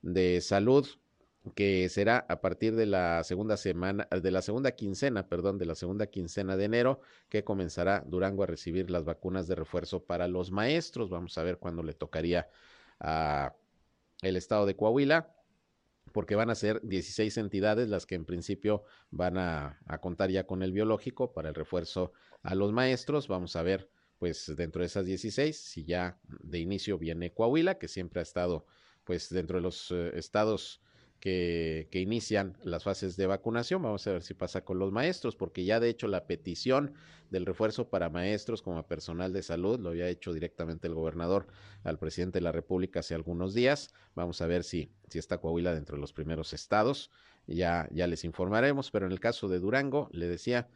[0.00, 0.86] de salud
[1.54, 5.74] que será a partir de la segunda semana, de la segunda quincena, perdón, de la
[5.74, 10.50] segunda quincena de enero, que comenzará Durango a recibir las vacunas de refuerzo para los
[10.50, 11.10] maestros.
[11.10, 12.48] Vamos a ver cuándo le tocaría
[12.98, 13.54] a
[14.22, 15.34] el estado de Coahuila,
[16.12, 20.62] porque van a ser 16 entidades las que en principio van a, contar ya con
[20.62, 23.28] el biológico para el refuerzo a los maestros.
[23.28, 27.88] Vamos a ver, pues dentro de esas 16, si ya de inicio viene Coahuila, que
[27.88, 28.64] siempre ha estado
[29.02, 30.80] pues dentro de los eh, estados
[31.24, 33.82] que, que, inician las fases de vacunación.
[33.82, 36.92] Vamos a ver si pasa con los maestros, porque ya de hecho la petición
[37.30, 41.46] del refuerzo para maestros como personal de salud lo había hecho directamente el gobernador
[41.82, 43.94] al presidente de la República hace algunos días.
[44.14, 47.10] Vamos a ver si, si está Coahuila dentro de los primeros estados.
[47.46, 50.68] Ya, ya les informaremos, pero en el caso de Durango, le decía,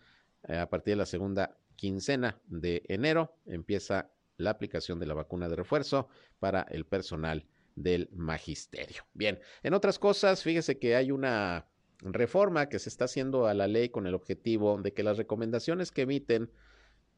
[0.49, 5.51] eh, a partir de la segunda quincena de enero empieza la aplicación de la vacuna
[5.51, 6.09] de refuerzo
[6.39, 7.47] para el personal
[7.83, 9.05] del magisterio.
[9.15, 11.69] Bien, en otras cosas, fíjese que hay una
[12.01, 15.91] reforma que se está haciendo a la ley con el objetivo de que las recomendaciones
[15.91, 16.51] que emiten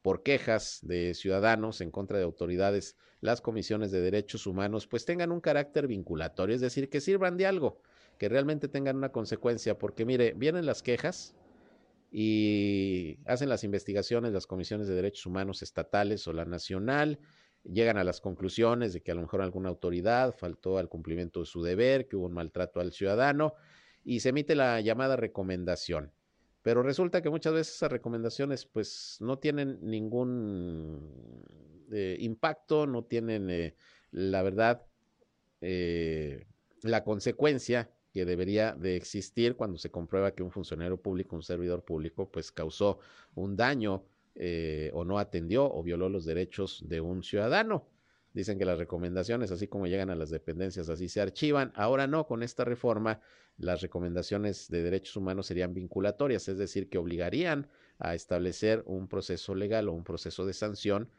[0.02, 5.30] por quejas de ciudadanos en contra de autoridades, las comisiones de derechos humanos, pues tengan
[5.30, 7.82] un carácter vinculatorio, es decir, que sirvan de algo,
[8.18, 11.34] que realmente tengan una consecuencia, porque mire, vienen las quejas
[12.10, 17.18] y hacen las investigaciones las comisiones de derechos humanos estatales o la nacional,
[17.64, 21.46] llegan a las conclusiones de que a lo mejor alguna autoridad faltó al cumplimiento de
[21.46, 23.54] su deber, que hubo un maltrato al ciudadano
[24.04, 26.12] y se emite la llamada recomendación.
[26.62, 31.44] Pero resulta que muchas veces esas recomendaciones pues no tienen ningún
[31.90, 33.74] eh, impacto, no tienen eh,
[34.10, 34.86] la verdad
[35.60, 36.46] eh,
[36.82, 41.84] la consecuencia que debería de existir cuando se comprueba que un funcionario público, un servidor
[41.84, 42.98] público, pues causó
[43.34, 44.04] un daño
[44.42, 47.86] eh, o no atendió o violó los derechos de un ciudadano.
[48.32, 51.72] Dicen que las recomendaciones, así como llegan a las dependencias, así se archivan.
[51.74, 53.20] Ahora no, con esta reforma,
[53.58, 59.54] las recomendaciones de derechos humanos serían vinculatorias, es decir, que obligarían a establecer un proceso
[59.54, 61.10] legal o un proceso de sanción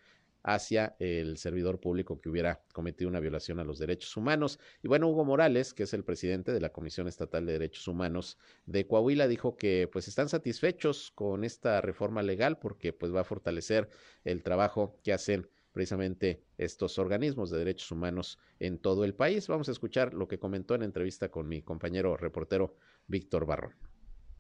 [0.44, 4.60] hacia el servidor público que hubiera cometido una violación a los derechos humanos.
[4.82, 8.38] Y bueno, Hugo Morales, que es el presidente de la Comisión Estatal de Derechos Humanos
[8.66, 13.26] de Coahuila, dijo que pues están satisfechos con esta reforma legal porque pues va a
[13.26, 13.90] fortalecer
[14.24, 19.48] el trabajo que hacen precisamente estos organismos de derechos humanos en todo el país.
[19.48, 22.76] Vamos a escuchar lo que comentó en entrevista con mi compañero reportero
[23.08, 23.74] Víctor Barrón.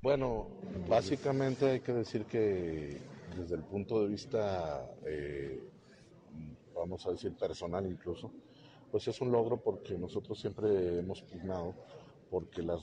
[0.02, 0.48] Bueno,
[0.90, 2.98] básicamente hay que decir que
[3.38, 5.62] desde el punto de vista eh,
[6.82, 8.32] vamos a decir personal incluso,
[8.89, 11.76] pues es un logro porque nosotros siempre hemos pugnado
[12.30, 12.82] porque las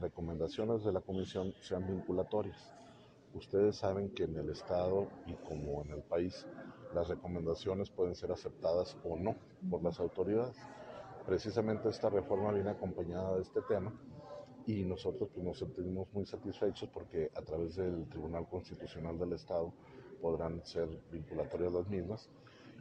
[0.00, 2.72] recomendaciones de la comisión sean vinculatorias.
[3.34, 6.46] Ustedes saben que en el Estado y como en el país
[6.94, 9.36] las recomendaciones pueden ser aceptadas o no
[9.70, 10.56] por las autoridades.
[11.24, 13.92] Precisamente esta reforma viene acompañada de este tema
[14.66, 19.72] y nosotros pues, nos sentimos muy satisfechos porque a través del Tribunal Constitucional del Estado
[20.20, 22.28] podrán ser vinculatorias las mismas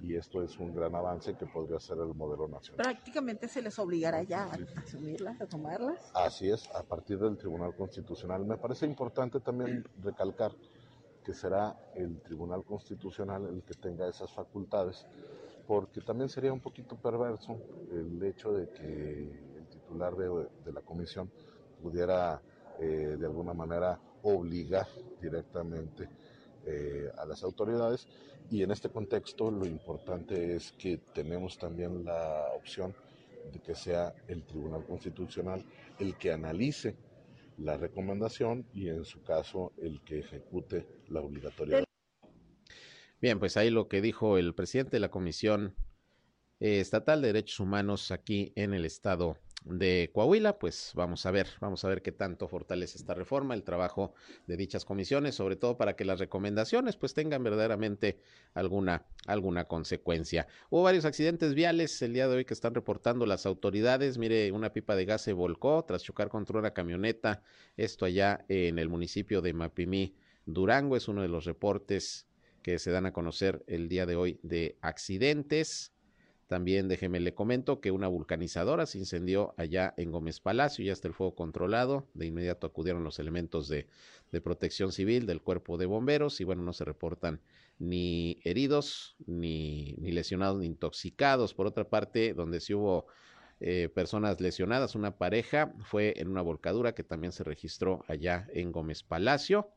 [0.02, 2.84] y esto es un gran avance que podría ser el modelo nacional.
[2.84, 6.12] Prácticamente se les obligará ya a asumirlas, a tomarlas.
[6.14, 8.46] Así es, a partir del Tribunal Constitucional.
[8.46, 10.52] Me parece importante también recalcar
[11.24, 15.06] que será el Tribunal Constitucional el que tenga esas facultades,
[15.68, 17.58] porque también sería un poquito perverso
[17.92, 21.30] el hecho de que el titular de, de la comisión
[21.82, 22.42] pudiera
[22.80, 24.88] eh, de alguna manera obligar
[25.22, 26.08] directamente
[26.68, 28.08] eh, a las autoridades
[28.52, 32.94] y en este contexto lo importante es que tenemos también la opción
[33.52, 35.64] de que sea el Tribunal Constitucional
[36.00, 36.96] el que analice
[37.58, 41.84] la recomendación y en su caso el que ejecute la obligatoriedad.
[43.20, 45.74] Bien, pues ahí lo que dijo el presidente de la Comisión
[46.60, 49.38] eh, Estatal de Derechos Humanos aquí en el estado
[49.70, 53.64] de Coahuila, pues vamos a ver, vamos a ver qué tanto fortalece esta reforma, el
[53.64, 54.14] trabajo
[54.48, 58.20] de dichas comisiones, sobre todo para que las recomendaciones pues tengan verdaderamente
[58.54, 60.48] alguna, alguna consecuencia.
[60.70, 64.18] Hubo varios accidentes viales el día de hoy que están reportando las autoridades.
[64.18, 67.44] Mire, una pipa de gas se volcó tras chocar contra una camioneta,
[67.76, 72.28] esto allá en el municipio de Mapimí, Durango, es uno de los reportes
[72.62, 75.94] que se dan a conocer el día de hoy de accidentes.
[76.48, 81.10] También déjeme le comento que una vulcanizadora se incendió allá en Gómez Palacio, ya está
[81.10, 82.08] el fuego controlado.
[82.14, 83.88] De inmediato acudieron los elementos de,
[84.42, 87.42] protección civil del cuerpo de bomberos y bueno, no se reportan
[87.80, 91.54] ni heridos, ni, ni lesionados, ni intoxicados.
[91.54, 93.08] Por otra parte, donde sí hubo
[93.60, 98.72] eh, personas lesionadas, una pareja, fue en una volcadura que también se registró allá en
[98.72, 99.70] Gómez Palacio,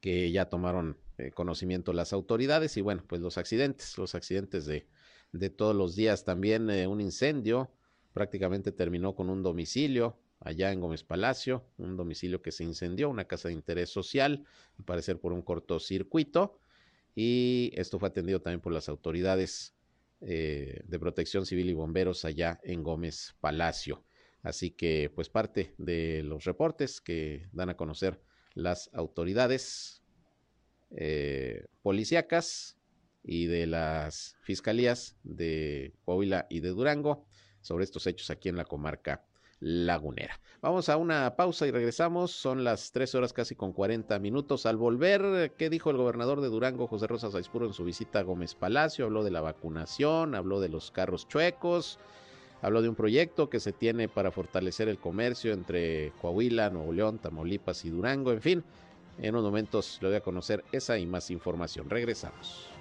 [0.00, 4.86] que ya tomaron eh, conocimiento las autoridades y bueno, pues los accidentes, los accidentes de,
[5.32, 6.24] de todos los días.
[6.24, 7.70] También eh, un incendio
[8.12, 13.26] prácticamente terminó con un domicilio allá en Gómez Palacio, un domicilio que se incendió, una
[13.26, 14.44] casa de interés social,
[14.78, 16.58] al parecer por un cortocircuito,
[17.14, 19.74] y esto fue atendido también por las autoridades
[20.22, 24.04] eh, de protección civil y bomberos allá en Gómez Palacio.
[24.42, 28.20] Así que, pues, parte de los reportes que dan a conocer
[28.54, 30.02] las autoridades
[30.90, 32.79] eh, policíacas
[33.22, 37.24] y de las fiscalías de Coahuila y de Durango
[37.60, 39.24] sobre estos hechos aquí en la comarca
[39.60, 40.40] lagunera.
[40.62, 42.32] Vamos a una pausa y regresamos.
[42.32, 44.66] Son las tres horas casi con 40 minutos.
[44.66, 48.22] Al volver, ¿qué dijo el gobernador de Durango, José Rosa Saispuro, en su visita a
[48.22, 49.04] Gómez Palacio?
[49.04, 51.98] Habló de la vacunación, habló de los carros chuecos,
[52.62, 57.18] habló de un proyecto que se tiene para fortalecer el comercio entre Coahuila, Nuevo León,
[57.18, 58.32] Tamaulipas y Durango.
[58.32, 58.64] En fin,
[59.18, 61.90] en unos momentos le voy a conocer esa y más información.
[61.90, 62.79] Regresamos.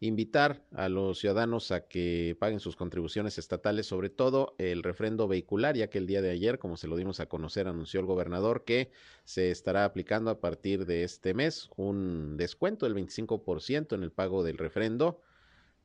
[0.00, 5.76] invitar a los ciudadanos a que paguen sus contribuciones estatales, sobre todo el refrendo vehicular,
[5.76, 8.64] ya que el día de ayer, como se lo dimos a conocer, anunció el gobernador
[8.64, 8.90] que
[9.24, 14.44] se estará aplicando a partir de este mes un descuento del 25% en el pago
[14.44, 15.20] del refrendo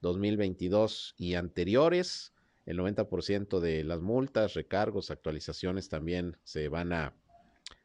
[0.02, 2.34] 2022 y anteriores.
[2.66, 7.14] El 90% de las multas, recargos, actualizaciones también se van a,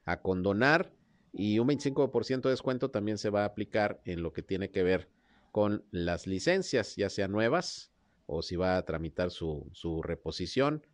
[0.05, 0.93] a condonar
[1.33, 4.83] y un 25% de descuento también se va a aplicar en lo que tiene que
[4.83, 5.09] ver
[5.53, 7.93] con las licencias, ya sean nuevas
[8.27, 10.87] o si va a tramitar su, su reposición,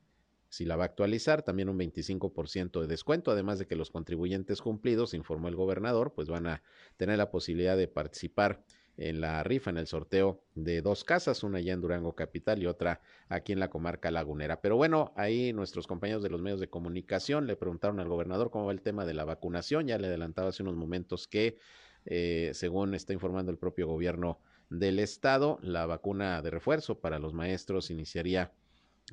[0.48, 4.62] si la va a actualizar, también un 25% de descuento, además de que los contribuyentes
[4.62, 6.62] cumplidos, informó el gobernador, pues van a
[6.96, 8.62] tener la posibilidad de participar
[8.96, 12.66] en la rifa, en el sorteo de dos casas, una allá en Durango Capital y
[12.66, 14.60] otra aquí en la comarca lagunera.
[14.60, 18.66] Pero bueno, ahí nuestros compañeros de los medios de comunicación le preguntaron al gobernador cómo
[18.66, 21.58] va el tema de la vacunación, ya le adelantaba hace unos momentos que
[22.06, 24.40] eh, según está informando el propio gobierno
[24.70, 28.52] del estado, la vacuna de refuerzo para los maestros iniciaría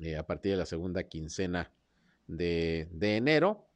[0.00, 1.70] eh, a partir de la segunda quincena
[2.26, 3.66] de, enero.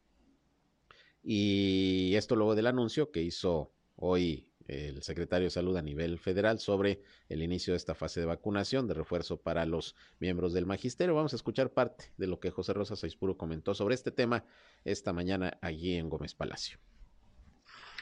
[1.22, 6.58] Y esto luego del anuncio que hizo hoy el secretario de Salud a nivel federal
[6.58, 11.14] sobre el inicio de esta fase de vacunación de refuerzo para los miembros del magisterio.
[11.14, 14.44] Vamos a escuchar parte de lo que José Rosa Saispuro comentó sobre este tema
[14.84, 16.78] esta mañana allí en Gómez Palacio.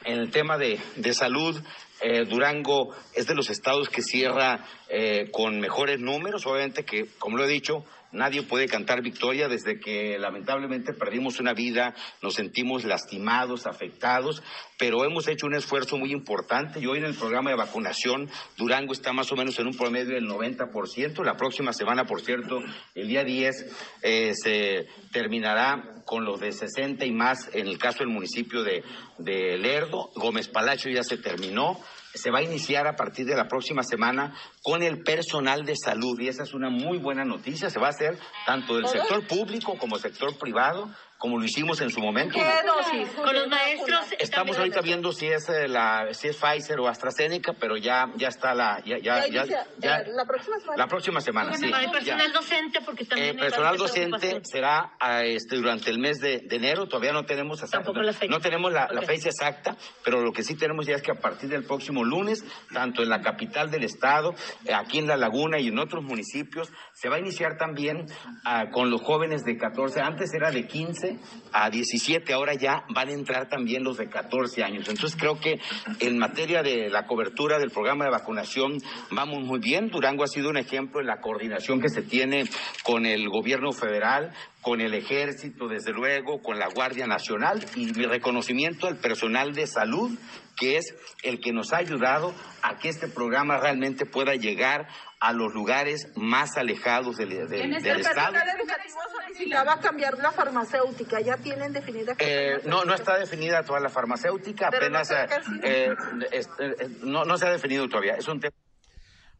[0.03, 1.61] En el tema de, de salud,
[2.01, 7.37] eh, Durango es de los estados que cierra eh, con mejores números, obviamente que, como
[7.37, 12.85] lo he dicho, Nadie puede cantar victoria desde que lamentablemente perdimos una vida, nos sentimos
[12.85, 14.41] lastimados, afectados,
[14.77, 18.93] pero hemos hecho un esfuerzo muy importante y hoy en el programa de vacunación Durango
[18.93, 21.23] está más o menos en un promedio del 90%.
[21.25, 22.63] La próxima semana, por cierto,
[22.95, 27.99] el día 10 eh, se terminará con los de 60 y más en el caso
[27.99, 28.83] del municipio de,
[29.17, 30.09] de Lerdo.
[30.15, 31.79] Gómez Palacio ya se terminó
[32.15, 36.19] se va a iniciar a partir de la próxima semana con el personal de salud
[36.19, 37.69] y esa es una muy buena noticia.
[37.69, 41.89] Se va a hacer tanto del sector público como sector privado como lo hicimos en
[41.89, 42.35] su momento.
[42.35, 43.13] ¿Qué dosis?
[43.15, 44.05] Con los maestros.
[44.19, 48.27] Estamos ahorita viendo si es eh, la si es Pfizer o AstraZeneca, pero ya ya
[48.27, 50.77] está la ya ya ya, ya, eh, la próxima semana.
[50.77, 51.65] La próxima semana, sí.
[51.65, 54.91] El personal docente porque también El personal docente será
[55.23, 58.31] este durante el mes de, de enero, todavía no tenemos Tampoco la fecha.
[58.31, 61.19] no tenemos la, la fecha exacta, pero lo que sí tenemos ya es que a
[61.19, 65.59] partir del próximo lunes, tanto en la capital del estado, eh, aquí en La Laguna
[65.59, 68.05] y en otros municipios, se va a iniciar también
[68.45, 71.04] uh, con los jóvenes de 14, antes era de 15
[71.51, 74.87] a 17, ahora ya van a entrar también los de 14 años.
[74.87, 75.59] Entonces creo que
[75.99, 78.77] en materia de la cobertura del programa de vacunación
[79.11, 79.89] vamos muy bien.
[79.89, 82.45] Durango ha sido un ejemplo en la coordinación que se tiene
[82.83, 88.05] con el gobierno federal, con el ejército, desde luego, con la Guardia Nacional y mi
[88.05, 90.11] reconocimiento al personal de salud,
[90.57, 94.87] que es el que nos ha ayudado a que este programa realmente pueda llegar
[95.27, 98.31] a los lugares más alejados del, del, En este del Estado.
[98.33, 102.15] personal educativo solicitaba cambiar la farmacéutica, ya tienen definida.
[102.19, 105.25] Eh, no, no está definida toda la farmacéutica, Pero no apenas ha
[105.63, 105.95] eh,
[106.31, 108.15] es- eh, no, no se ha definido todavía.
[108.15, 108.53] Es un tema.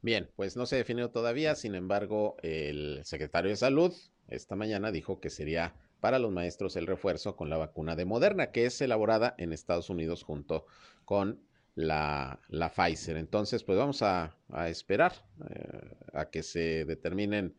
[0.02, 3.94] Bien, pues no se definió todavía, sin embargo, el secretario de Salud
[4.28, 8.52] esta mañana dijo que sería para los maestros el refuerzo con la vacuna de Moderna,
[8.52, 10.66] que es elaborada en Estados Unidos junto
[11.06, 11.45] con
[11.76, 13.18] la, la Pfizer.
[13.18, 15.14] Entonces, pues vamos a, a esperar
[15.50, 17.56] eh, a que se determinen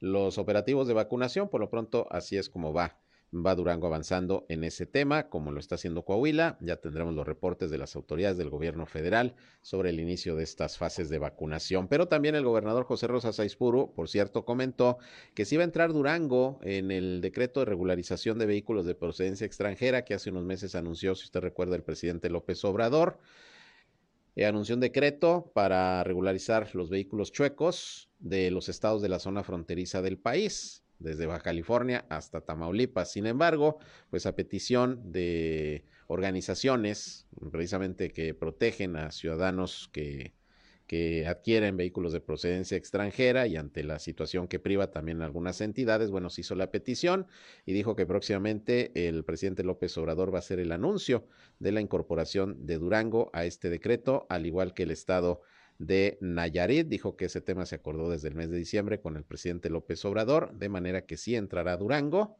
[0.00, 1.48] los operativos de vacunación.
[1.50, 2.99] Por lo pronto, así es como va.
[3.32, 6.58] Va Durango avanzando en ese tema, como lo está haciendo Coahuila.
[6.60, 10.76] Ya tendremos los reportes de las autoridades del gobierno federal sobre el inicio de estas
[10.76, 11.86] fases de vacunación.
[11.86, 14.98] Pero también el gobernador José Rosa Saizpuru, por cierto, comentó
[15.32, 19.46] que si va a entrar Durango en el decreto de regularización de vehículos de procedencia
[19.46, 23.20] extranjera que hace unos meses anunció, si usted recuerda, el presidente López Obrador.
[24.34, 29.44] Eh, anunció un decreto para regularizar los vehículos chuecos de los estados de la zona
[29.44, 33.10] fronteriza del país, desde Baja California hasta Tamaulipas.
[33.10, 33.78] Sin embargo,
[34.10, 40.34] pues a petición de organizaciones precisamente que protegen a ciudadanos que,
[40.90, 46.10] que adquieren vehículos de procedencia extranjera y ante la situación que priva también algunas entidades,
[46.10, 47.28] bueno, se hizo la petición
[47.64, 51.28] y dijo que próximamente el presidente López Obrador va a hacer el anuncio
[51.60, 55.42] de la incorporación de Durango a este decreto, al igual que el estado
[55.80, 56.86] de Nayarit.
[56.86, 60.04] Dijo que ese tema se acordó desde el mes de diciembre con el presidente López
[60.04, 62.36] Obrador, de manera que sí entrará Durango,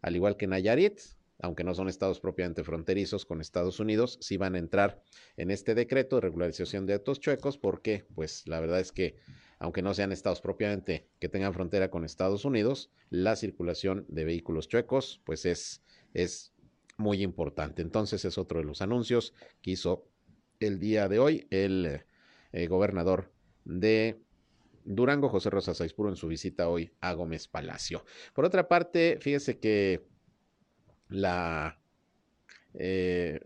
[0.00, 0.98] al igual que Nayarit,
[1.38, 5.02] aunque no son estados propiamente fronterizos con Estados Unidos, sí van a entrar
[5.36, 9.16] en este decreto de regularización de datos chuecos, porque, pues, la verdad es que,
[9.58, 14.68] aunque no sean estados propiamente que tengan frontera con Estados Unidos, la circulación de vehículos
[14.68, 15.82] chuecos, pues, es,
[16.14, 16.54] es
[16.96, 17.82] muy importante.
[17.82, 20.08] Entonces, es otro de los anuncios que hizo
[20.58, 22.05] el día de hoy el
[22.56, 23.30] eh, gobernador
[23.66, 24.18] de
[24.86, 28.02] Durango, José Rosa Saizpuro, en su visita hoy a Gómez Palacio.
[28.32, 30.06] Por otra parte, fíjese que
[31.10, 31.78] la
[32.72, 33.40] eh,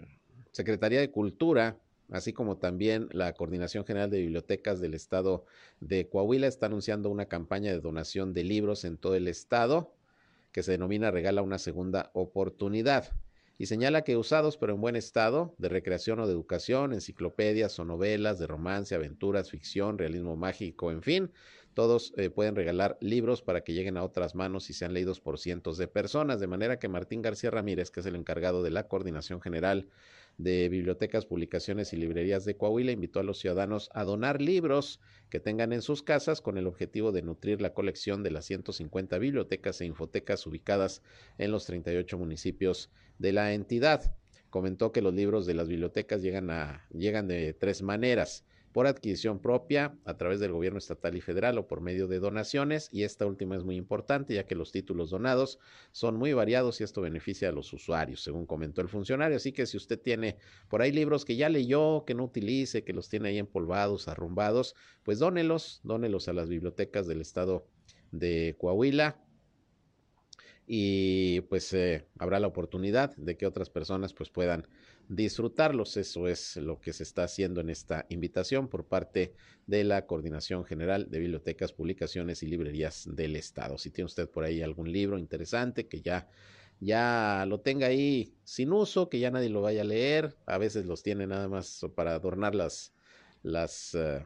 [0.53, 1.81] Secretaría de Cultura,
[2.13, 5.45] así como también la Coordinación General de Bibliotecas del Estado
[5.81, 9.93] de Coahuila, está anunciando una campaña de donación de libros en todo el estado
[10.53, 13.13] que se denomina Regala una segunda oportunidad
[13.61, 17.85] y señala que usados pero en buen estado, de recreación o de educación, enciclopedias o
[17.85, 21.31] novelas de romance, aventuras, ficción, realismo mágico, en fin,
[21.75, 25.39] todos eh, pueden regalar libros para que lleguen a otras manos y sean leídos por
[25.39, 28.89] cientos de personas, de manera que Martín García Ramírez, que es el encargado de la
[28.89, 29.87] Coordinación General
[30.43, 35.41] de Bibliotecas, Publicaciones y Librerías de Coahuila, invitó a los ciudadanos a donar libros que
[35.41, 39.81] tengan en sus casas con el objetivo de nutrir la colección de las 150 bibliotecas
[39.81, 41.03] e infotecas ubicadas
[41.39, 44.15] en los 38 municipios de la entidad.
[44.49, 49.41] Comentó que los libros de las bibliotecas llegan, a, llegan de tres maneras por adquisición
[49.41, 53.27] propia a través del gobierno estatal y federal o por medio de donaciones y esta
[53.27, 55.59] última es muy importante ya que los títulos donados
[55.91, 59.37] son muy variados y esto beneficia a los usuarios, según comentó el funcionario.
[59.37, 60.37] Así que si usted tiene
[60.69, 64.75] por ahí libros que ya leyó, que no utilice, que los tiene ahí empolvados, arrumbados,
[65.03, 67.67] pues dónelos, dónelos a las bibliotecas del estado
[68.13, 69.19] de Coahuila
[70.73, 74.69] y pues eh, habrá la oportunidad de que otras personas pues puedan
[75.09, 75.97] disfrutarlos.
[75.97, 79.35] Eso es lo que se está haciendo en esta invitación por parte
[79.67, 83.79] de la Coordinación General de Bibliotecas, Publicaciones y Librerías del Estado.
[83.79, 86.29] Si tiene usted por ahí algún libro interesante que ya
[86.79, 90.87] ya lo tenga ahí sin uso, que ya nadie lo vaya a leer, a veces
[90.87, 92.95] los tiene nada más para adornar las
[93.43, 94.23] las uh,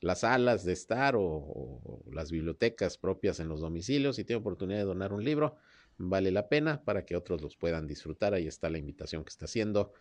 [0.00, 4.16] las salas de estar o, o, las bibliotecas propias en los domicilios.
[4.16, 5.56] Si tiene oportunidad de donar un libro,
[5.98, 8.34] vale la pena para que otros los puedan disfrutar.
[8.34, 9.92] Ahí está la invitación que está haciendo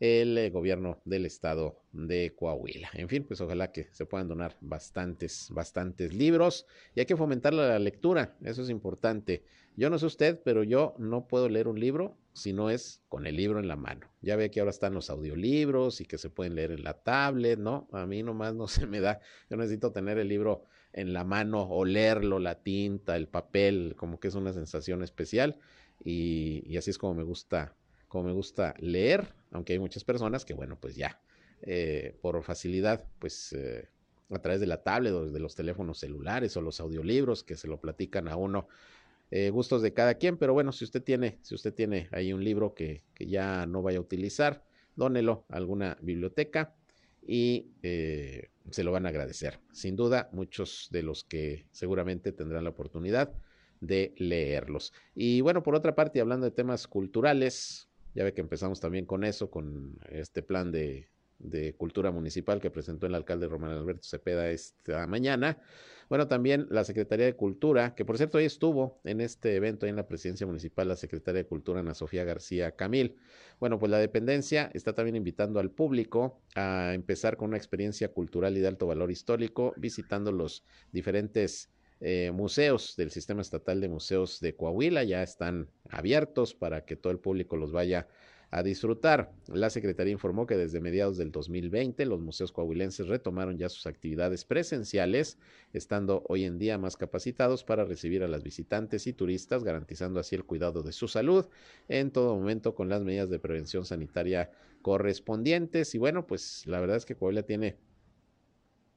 [0.00, 2.90] el eh, gobierno del estado de Coahuila.
[2.94, 7.52] En fin, pues ojalá que se puedan donar bastantes, bastantes libros y hay que fomentar
[7.52, 9.44] la lectura, eso es importante.
[9.76, 13.26] Yo no sé usted, pero yo no puedo leer un libro si no es con
[13.26, 14.08] el libro en la mano.
[14.22, 17.58] Ya ve que ahora están los audiolibros y que se pueden leer en la tablet,
[17.58, 17.88] ¿no?
[17.92, 19.20] A mí nomás no se me da.
[19.50, 20.64] Yo necesito tener el libro
[20.98, 25.56] en la mano, olerlo, la tinta, el papel, como que es una sensación especial
[26.04, 27.74] y, así es como me gusta
[28.08, 31.20] como me gusta leer, aunque hay muchas personas que, bueno, pues ya,
[31.60, 33.86] eh, por facilidad, pues eh,
[34.30, 37.82] a través de la tablet de los teléfonos celulares o los audiolibros que se lo
[37.82, 38.66] platican a uno,
[39.30, 42.42] eh, gustos de cada quien, pero bueno, si usted tiene, si usted tiene ahí un
[42.42, 44.64] libro que, que ya no vaya a utilizar,
[44.96, 46.74] dónelo a alguna biblioteca
[47.28, 49.60] y eh, se lo van a agradecer.
[49.72, 53.30] Sin duda, muchos de los que seguramente tendrán la oportunidad
[53.80, 54.94] de leerlos.
[55.14, 59.24] Y bueno, por otra parte, hablando de temas culturales, ya ve que empezamos también con
[59.24, 64.50] eso, con este plan de, de cultura municipal que presentó el alcalde Román Alberto Cepeda
[64.50, 65.58] esta mañana.
[66.08, 69.94] Bueno, también la Secretaría de Cultura, que por cierto hoy estuvo en este evento en
[69.94, 73.16] la presidencia municipal, la Secretaría de Cultura Ana Sofía García Camil.
[73.60, 78.56] Bueno, pues la dependencia está también invitando al público a empezar con una experiencia cultural
[78.56, 81.70] y de alto valor histórico, visitando los diferentes
[82.00, 85.04] eh, museos del Sistema Estatal de Museos de Coahuila.
[85.04, 88.08] Ya están abiertos para que todo el público los vaya a
[88.62, 89.32] disfrutar.
[89.46, 94.44] La Secretaría informó que desde mediados del 2020 los museos coahuilenses retomaron ya sus actividades
[94.44, 95.38] presenciales,
[95.72, 100.34] estando hoy en día más capacitados para recibir a las visitantes y turistas, garantizando así
[100.34, 101.46] el cuidado de su salud
[101.88, 104.50] en todo momento con las medidas de prevención sanitaria
[104.82, 105.94] correspondientes.
[105.94, 107.76] Y bueno, pues la verdad es que Coahuila tiene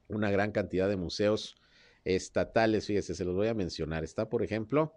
[0.08, 1.56] una gran cantidad de museos
[2.04, 4.04] estatales, fíjese, se los voy a mencionar.
[4.04, 4.94] Está, por ejemplo,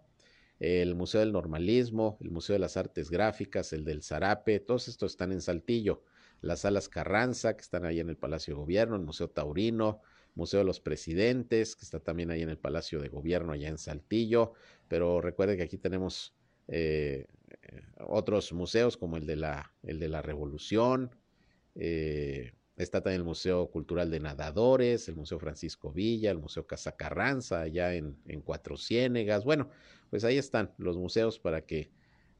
[0.59, 5.11] el Museo del Normalismo, el Museo de las Artes Gráficas, el del Zarape, todos estos
[5.11, 6.03] están en Saltillo.
[6.41, 10.01] Las salas Carranza, que están ahí en el Palacio de Gobierno, el Museo Taurino,
[10.35, 13.77] Museo de los Presidentes, que está también ahí en el Palacio de Gobierno, allá en
[13.77, 14.53] Saltillo.
[14.87, 16.35] Pero recuerde que aquí tenemos
[16.67, 17.25] eh,
[17.97, 21.15] otros museos como el de la, el de la Revolución,
[21.75, 26.97] eh, Está también el Museo Cultural de Nadadores, el Museo Francisco Villa, el Museo Casa
[26.97, 29.45] Carranza, allá en, en Cuatro Ciénegas.
[29.45, 29.69] Bueno,
[30.15, 31.91] pues ahí están los museos para que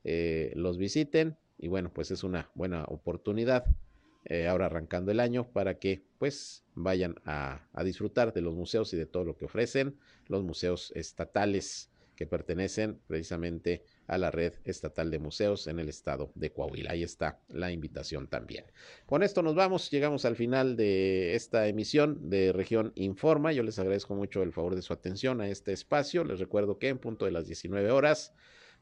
[0.05, 1.35] eh, los visiten.
[1.57, 3.65] Y bueno, pues es una buena oportunidad
[4.23, 8.93] eh, ahora arrancando el año para que pues vayan a, a disfrutar de los museos
[8.93, 9.97] y de todo lo que ofrecen
[10.27, 16.31] los museos estatales que pertenecen precisamente a la red estatal de museos en el estado
[16.35, 16.91] de Coahuila.
[16.91, 18.65] Ahí está la invitación también.
[19.05, 23.51] Con esto nos vamos, llegamos al final de esta emisión de Región Informa.
[23.51, 26.23] Yo les agradezco mucho el favor de su atención a este espacio.
[26.23, 28.33] Les recuerdo que en punto de las 19 horas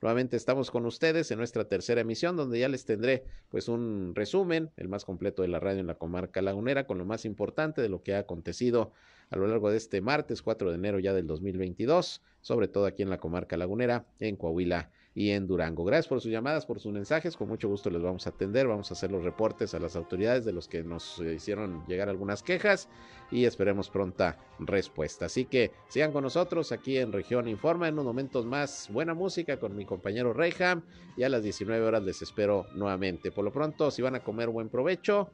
[0.04, 4.70] Nuevamente estamos con ustedes en nuestra tercera emisión, donde ya les tendré pues un resumen,
[4.76, 7.88] el más completo de la radio en la comarca lagunera, con lo más importante de
[7.88, 8.92] lo que ha acontecido
[9.30, 13.02] a lo largo de este martes 4 de enero ya del 2022, sobre todo aquí
[13.02, 15.84] en la comarca lagunera, en Coahuila y en Durango.
[15.84, 17.38] Gracias por sus llamadas, por sus mensajes.
[17.38, 18.68] Con mucho gusto les vamos a atender.
[18.68, 22.10] Vamos a hacer los reportes a las autoridades de los que nos eh, hicieron llegar
[22.10, 22.90] algunas quejas
[23.32, 25.26] y esperemos pronta respuesta.
[25.26, 27.88] Así que sigan con nosotros aquí en Región Informa.
[27.88, 30.82] En unos momentos más, buena música con mi compañero Reyham
[31.16, 33.32] y a las 19 horas les espero nuevamente.
[33.32, 35.30] Por lo pronto, si van a comer, buen provecho.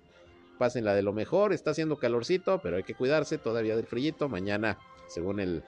[0.58, 1.54] Pásenla de lo mejor.
[1.54, 4.28] Está haciendo calorcito, pero hay que cuidarse todavía del frillito.
[4.28, 4.78] Mañana,
[5.08, 5.64] según el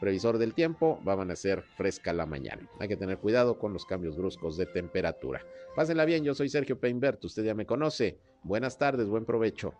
[0.00, 2.68] previsor del tiempo, va a amanecer fresca la mañana.
[2.80, 5.42] Hay que tener cuidado con los cambios bruscos de temperatura.
[5.76, 8.18] Pásenla bien, yo soy Sergio Peinbert, usted ya me conoce.
[8.42, 9.74] Buenas tardes, buen provecho.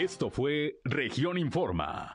[0.00, 2.14] Esto fue Región Informa.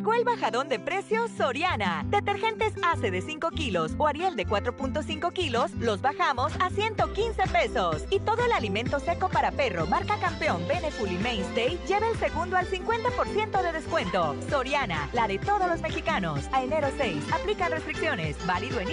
[0.00, 2.06] Llegó el bajadón de precios Soriana.
[2.06, 8.04] Detergentes ACE de 5 kilos o Ariel de 4.5 kilos los bajamos a 115 pesos.
[8.08, 12.56] Y todo el alimento seco para perro marca campeón Beneful y Mainstay lleva el segundo
[12.56, 14.34] al 50% de descuento.
[14.48, 16.48] Soriana, la de todos los mexicanos.
[16.52, 18.38] A enero 6, aplican restricciones.
[18.46, 18.88] Válido en